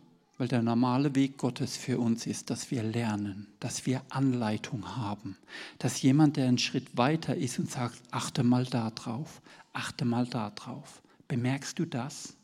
Weil 0.45 0.49
der 0.49 0.63
normale 0.63 1.15
Weg 1.15 1.39
Gottes 1.39 1.79
für 1.79 1.99
uns 1.99 2.27
ist, 2.27 2.51
dass 2.51 2.71
wir 2.71 2.83
lernen, 2.83 3.47
dass 3.61 3.87
wir 3.87 4.03
Anleitung 4.11 4.95
haben, 4.95 5.39
dass 5.79 6.03
jemand, 6.03 6.37
der 6.37 6.49
einen 6.49 6.59
Schritt 6.59 6.99
weiter 6.99 7.35
ist 7.35 7.59
und 7.59 7.71
sagt, 7.71 7.99
achte 8.11 8.43
mal 8.43 8.67
da 8.67 8.91
drauf, 8.91 9.41
achte 9.73 10.05
mal 10.05 10.27
da 10.27 10.51
drauf. 10.51 11.01
Bemerkst 11.29 11.79
du 11.79 11.87
das? 11.87 12.37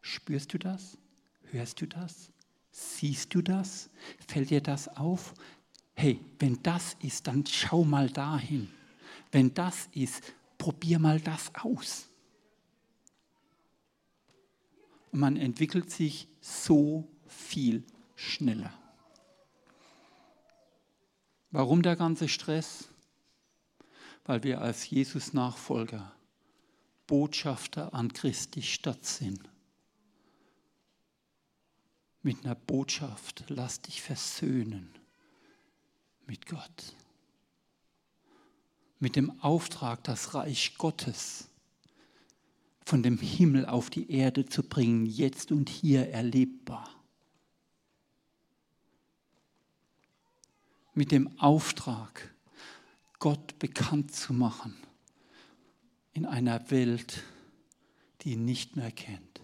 Spürst 0.00 0.54
du 0.54 0.58
das? 0.58 0.96
Hörst 1.50 1.82
du 1.82 1.86
das? 1.86 2.30
Siehst 2.70 3.34
du 3.34 3.42
das? 3.42 3.90
Fällt 4.26 4.48
dir 4.48 4.62
das 4.62 4.88
auf? 4.96 5.34
Hey, 5.94 6.18
wenn 6.38 6.62
das 6.62 6.96
ist, 7.02 7.26
dann 7.26 7.44
schau 7.44 7.84
mal 7.84 8.08
dahin. 8.08 8.70
Wenn 9.30 9.52
das 9.52 9.86
ist, 9.92 10.22
probier 10.56 10.98
mal 10.98 11.20
das 11.20 11.54
aus. 11.56 12.06
Und 15.12 15.20
man 15.20 15.36
entwickelt 15.36 15.90
sich 15.90 16.26
so 16.40 17.08
viel 17.26 17.84
schneller. 18.16 18.72
Warum 21.50 21.82
der 21.82 21.96
ganze 21.96 22.28
Stress? 22.28 22.88
Weil 24.24 24.42
wir 24.42 24.60
als 24.60 24.88
Jesus-Nachfolger 24.88 26.12
Botschafter 27.06 27.92
an 27.92 28.12
Christi 28.12 28.62
Stadt 28.62 29.04
sind. 29.04 29.40
Mit 32.22 32.44
einer 32.44 32.54
Botschaft, 32.54 33.44
lass 33.48 33.82
dich 33.82 34.00
versöhnen 34.00 34.94
mit 36.26 36.46
Gott. 36.46 36.96
Mit 38.98 39.16
dem 39.16 39.38
Auftrag, 39.42 40.04
das 40.04 40.32
Reich 40.32 40.76
Gottes 40.78 41.50
von 42.84 43.02
dem 43.02 43.18
Himmel 43.18 43.66
auf 43.66 43.90
die 43.90 44.10
Erde 44.10 44.46
zu 44.46 44.62
bringen, 44.62 45.06
jetzt 45.06 45.52
und 45.52 45.68
hier 45.68 46.10
erlebbar. 46.10 46.88
Mit 50.94 51.10
dem 51.10 51.38
Auftrag, 51.38 52.34
Gott 53.18 53.58
bekannt 53.58 54.14
zu 54.14 54.32
machen 54.32 54.76
in 56.12 56.26
einer 56.26 56.70
Welt, 56.70 57.22
die 58.20 58.32
ihn 58.32 58.44
nicht 58.44 58.76
mehr 58.76 58.90
kennt. 58.90 59.40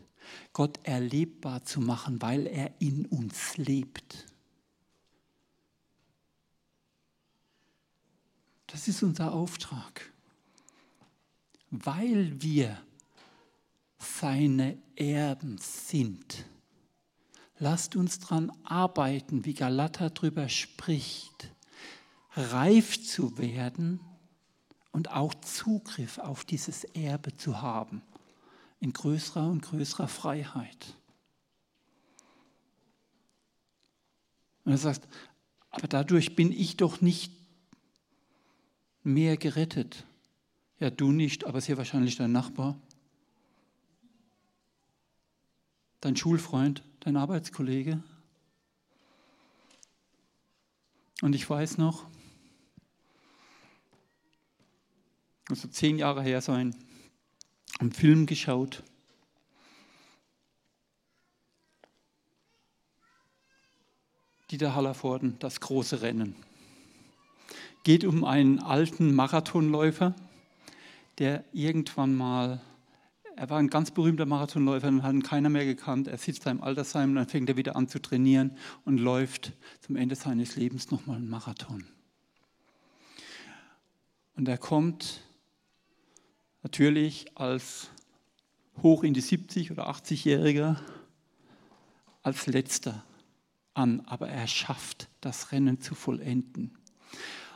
Gott 0.53 0.78
erlebbar 0.82 1.64
zu 1.64 1.80
machen, 1.80 2.20
weil 2.20 2.47
er 2.47 2.74
in 2.80 3.07
uns 3.07 3.57
lebt. 3.57 4.26
Das 8.66 8.89
ist 8.89 9.03
unser 9.03 9.32
Auftrag. 9.32 10.12
Weil 11.70 12.41
wir 12.43 12.78
seine 13.99 14.78
Erben 14.96 15.59
sind. 15.59 16.46
Lasst 17.59 17.96
uns 17.96 18.20
daran 18.20 18.53
arbeiten, 18.64 19.44
wie 19.44 19.55
Galater 19.55 20.11
darüber 20.11 20.49
spricht, 20.49 21.53
reif 22.34 23.05
zu 23.05 23.36
werden 23.38 24.01
und 24.92 25.11
auch 25.11 25.34
Zugriff 25.34 26.18
auf 26.18 26.44
dieses 26.44 26.84
Erbe 26.84 27.36
zu 27.36 27.61
haben, 27.61 28.03
in 28.80 28.92
größerer 28.92 29.49
und 29.49 29.62
größerer 29.62 30.09
Freiheit. 30.09 30.94
Und 34.64 34.72
er 34.72 34.78
sagt, 34.78 35.09
aber 35.70 35.88
dadurch 35.88 36.36
bin 36.36 36.53
ich 36.53 36.76
doch 36.76 37.01
nicht 37.01 37.32
mehr 39.03 39.36
gerettet. 39.36 40.05
Ja, 40.78 40.90
du 40.90 41.11
nicht, 41.11 41.44
aber 41.44 41.61
sehr 41.61 41.76
wahrscheinlich 41.76 42.16
dein 42.16 42.32
Nachbar. 42.32 42.80
Dein 46.01 46.16
Schulfreund, 46.16 46.82
dein 47.01 47.16
Arbeitskollege. 47.16 48.03
Und 51.20 51.34
ich 51.34 51.49
weiß 51.49 51.78
noch, 51.78 52.07
muss 55.49 55.62
so 55.62 55.68
zehn 55.68 55.99
Jahre 55.99 56.22
her 56.22 56.40
sein, 56.40 56.76
einen 57.78 57.92
Film 57.92 58.26
geschaut. 58.26 58.82
Dieter 64.51 64.74
Hallervorden, 64.74 65.38
das 65.40 65.61
große 65.61 66.03
Rennen. 66.03 66.34
Geht 67.82 68.05
um 68.05 68.24
einen 68.24 68.61
alten 68.61 69.14
Marathonläufer, 69.14 70.14
der 71.18 71.44
irgendwann 71.53 72.14
mal 72.14 72.61
er 73.39 73.49
war 73.51 73.59
ein 73.59 73.70
ganz 73.70 73.93
berühmter 73.93 74.26
Marathonläufer, 74.26 74.91
den 74.91 75.05
hat 75.05 75.12
ihn 75.12 75.22
keiner 75.22 75.49
mehr 75.49 75.64
gekannt. 75.64 76.09
Er 76.09 76.18
sitzt 76.18 76.45
da 76.45 76.51
im 76.51 76.61
Altersheim, 76.61 77.14
dann 77.14 77.28
fängt 77.28 77.49
er 77.49 77.57
wieder 77.57 77.76
an 77.76 77.86
zu 77.86 78.01
trainieren 78.01 78.57
und 78.84 78.99
läuft 78.99 79.53
zum 79.80 79.95
Ende 79.95 80.16
seines 80.16 80.57
Lebens 80.57 80.91
nochmal 80.91 81.18
einen 81.18 81.28
Marathon. 81.28 81.84
Und 84.34 84.49
er 84.49 84.59
kommt 84.59 85.20
natürlich 86.64 87.26
als 87.36 87.91
hoch 88.82 89.05
in 89.05 89.14
die 89.14 89.20
70 89.20 89.70
oder 89.70 89.89
80-Jähriger 89.89 90.74
als 92.24 92.49
letzter 92.49 93.05
an, 93.74 94.01
aber 94.01 94.28
er 94.28 94.49
schafft 94.49 95.09
das 95.20 95.53
Rennen 95.53 95.80
zu 95.80 95.95
vollenden. 95.95 96.76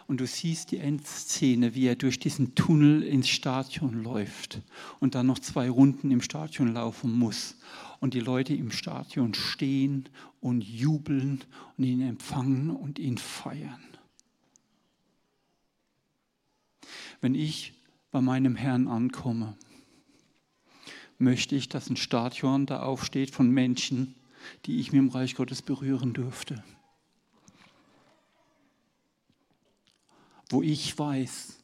Und 0.06 0.20
du 0.20 0.26
siehst 0.26 0.70
die 0.70 0.78
Endszene, 0.78 1.74
wie 1.74 1.86
er 1.86 1.96
durch 1.96 2.18
diesen 2.18 2.54
Tunnel 2.54 3.02
ins 3.02 3.28
Stadion 3.28 4.02
läuft 4.02 4.60
und 5.00 5.14
dann 5.14 5.26
noch 5.26 5.38
zwei 5.38 5.70
Runden 5.70 6.10
im 6.10 6.20
Stadion 6.20 6.72
laufen 6.74 7.12
muss. 7.12 7.56
Und 8.00 8.14
die 8.14 8.20
Leute 8.20 8.54
im 8.54 8.70
Stadion 8.72 9.34
stehen 9.34 10.08
und 10.40 10.64
jubeln 10.64 11.44
und 11.76 11.84
ihn 11.84 12.02
empfangen 12.02 12.70
und 12.70 12.98
ihn 12.98 13.16
feiern. 13.16 13.80
Wenn 17.20 17.34
ich 17.36 17.72
bei 18.10 18.20
meinem 18.20 18.56
Herrn 18.56 18.88
ankomme, 18.88 19.56
möchte 21.18 21.54
ich, 21.54 21.68
dass 21.68 21.88
ein 21.88 21.96
Stadion 21.96 22.66
da 22.66 22.82
aufsteht 22.82 23.30
von 23.30 23.48
Menschen, 23.50 24.16
die 24.66 24.80
ich 24.80 24.92
mit 24.92 24.98
dem 24.98 25.08
Reich 25.08 25.36
Gottes 25.36 25.62
berühren 25.62 26.12
durfte. 26.12 26.64
Wo 30.52 30.60
ich 30.60 30.98
weiß, 30.98 31.56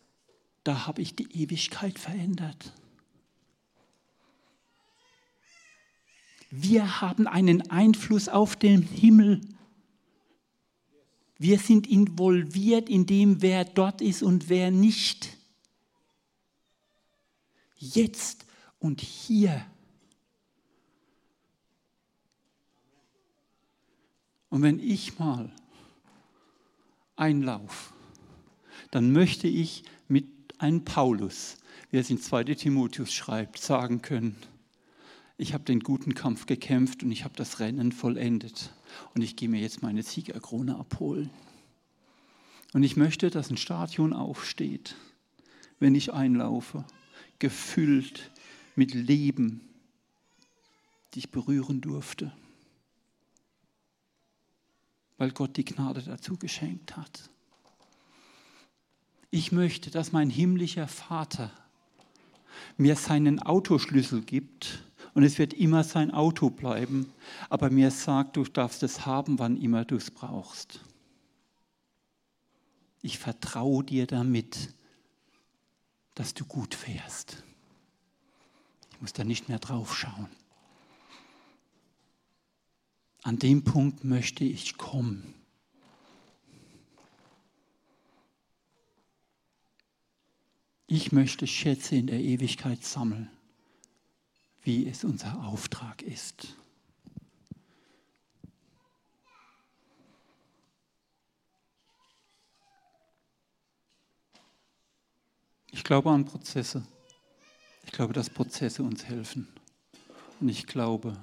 da 0.64 0.86
habe 0.86 1.02
ich 1.02 1.14
die 1.14 1.30
Ewigkeit 1.42 1.98
verändert. 1.98 2.72
Wir 6.50 7.02
haben 7.02 7.26
einen 7.26 7.70
Einfluss 7.70 8.30
auf 8.30 8.56
den 8.56 8.80
Himmel. 8.80 9.42
Wir 11.36 11.58
sind 11.58 11.86
involviert 11.86 12.88
in 12.88 13.04
dem, 13.04 13.42
wer 13.42 13.66
dort 13.66 14.00
ist 14.00 14.22
und 14.22 14.48
wer 14.48 14.70
nicht. 14.70 15.36
Jetzt 17.76 18.46
und 18.78 19.02
hier. 19.02 19.66
Und 24.48 24.62
wenn 24.62 24.80
ich 24.80 25.18
mal 25.18 25.52
einlaufe, 27.16 27.97
dann 28.90 29.12
möchte 29.12 29.48
ich 29.48 29.84
mit 30.08 30.26
einem 30.58 30.84
Paulus, 30.84 31.58
wie 31.90 31.98
er 31.98 32.00
es 32.00 32.10
in 32.10 32.20
2 32.20 32.44
Timotheus 32.44 33.12
schreibt, 33.12 33.58
sagen 33.58 34.02
können, 34.02 34.36
ich 35.36 35.54
habe 35.54 35.64
den 35.64 35.80
guten 35.80 36.14
Kampf 36.14 36.46
gekämpft 36.46 37.02
und 37.02 37.12
ich 37.12 37.22
habe 37.22 37.34
das 37.36 37.60
Rennen 37.60 37.92
vollendet 37.92 38.72
und 39.14 39.22
ich 39.22 39.36
gehe 39.36 39.48
mir 39.48 39.60
jetzt 39.60 39.82
meine 39.82 40.02
Siegerkrone 40.02 40.76
abholen. 40.76 41.30
Und 42.72 42.82
ich 42.82 42.96
möchte, 42.96 43.30
dass 43.30 43.50
ein 43.50 43.56
Stadion 43.56 44.12
aufsteht, 44.12 44.96
wenn 45.78 45.94
ich 45.94 46.12
einlaufe, 46.12 46.84
gefüllt 47.38 48.32
mit 48.74 48.94
Leben, 48.94 49.60
die 51.14 51.20
ich 51.20 51.30
berühren 51.30 51.80
durfte 51.80 52.32
weil 55.18 55.32
Gott 55.32 55.56
die 55.56 55.64
Gnade 55.64 56.00
dazu 56.00 56.36
geschenkt 56.36 56.96
hat. 56.96 57.28
Ich 59.30 59.52
möchte, 59.52 59.90
dass 59.90 60.12
mein 60.12 60.30
himmlischer 60.30 60.88
Vater 60.88 61.50
mir 62.76 62.96
seinen 62.96 63.40
Autoschlüssel 63.40 64.22
gibt 64.22 64.82
und 65.14 65.22
es 65.22 65.38
wird 65.38 65.52
immer 65.52 65.84
sein 65.84 66.10
Auto 66.10 66.50
bleiben, 66.50 67.12
aber 67.50 67.70
mir 67.70 67.90
sagt, 67.90 68.36
du 68.36 68.44
darfst 68.44 68.82
es 68.82 69.04
haben, 69.04 69.38
wann 69.38 69.60
immer 69.60 69.84
du 69.84 69.96
es 69.96 70.10
brauchst. 70.10 70.80
Ich 73.02 73.18
vertraue 73.18 73.84
dir 73.84 74.06
damit, 74.06 74.74
dass 76.14 76.34
du 76.34 76.44
gut 76.44 76.74
fährst. 76.74 77.42
Ich 78.92 79.00
muss 79.00 79.12
da 79.12 79.24
nicht 79.24 79.48
mehr 79.48 79.58
drauf 79.58 79.96
schauen. 79.96 80.28
An 83.22 83.38
dem 83.38 83.62
Punkt 83.62 84.04
möchte 84.04 84.44
ich 84.44 84.78
kommen. 84.78 85.34
Ich 90.90 91.12
möchte 91.12 91.46
Schätze 91.46 91.96
in 91.96 92.06
der 92.06 92.18
Ewigkeit 92.18 92.82
sammeln, 92.82 93.28
wie 94.62 94.88
es 94.88 95.04
unser 95.04 95.44
Auftrag 95.44 96.00
ist. 96.00 96.56
Ich 105.70 105.84
glaube 105.84 106.10
an 106.10 106.24
Prozesse. 106.24 106.86
Ich 107.84 107.92
glaube, 107.92 108.14
dass 108.14 108.30
Prozesse 108.30 108.82
uns 108.82 109.04
helfen. 109.04 109.46
Und 110.40 110.48
ich 110.48 110.66
glaube, 110.66 111.22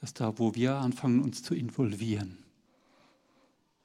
dass 0.00 0.12
da, 0.12 0.40
wo 0.40 0.56
wir 0.56 0.74
anfangen, 0.74 1.22
uns 1.22 1.44
zu 1.44 1.54
involvieren, 1.54 2.42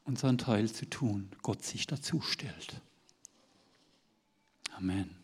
unseren 0.05 0.39
Teil 0.39 0.71
zu 0.71 0.89
tun, 0.89 1.29
Gott 1.43 1.63
sich 1.63 1.85
dazu 1.85 2.19
stellt. 2.21 2.81
Amen. 4.79 5.18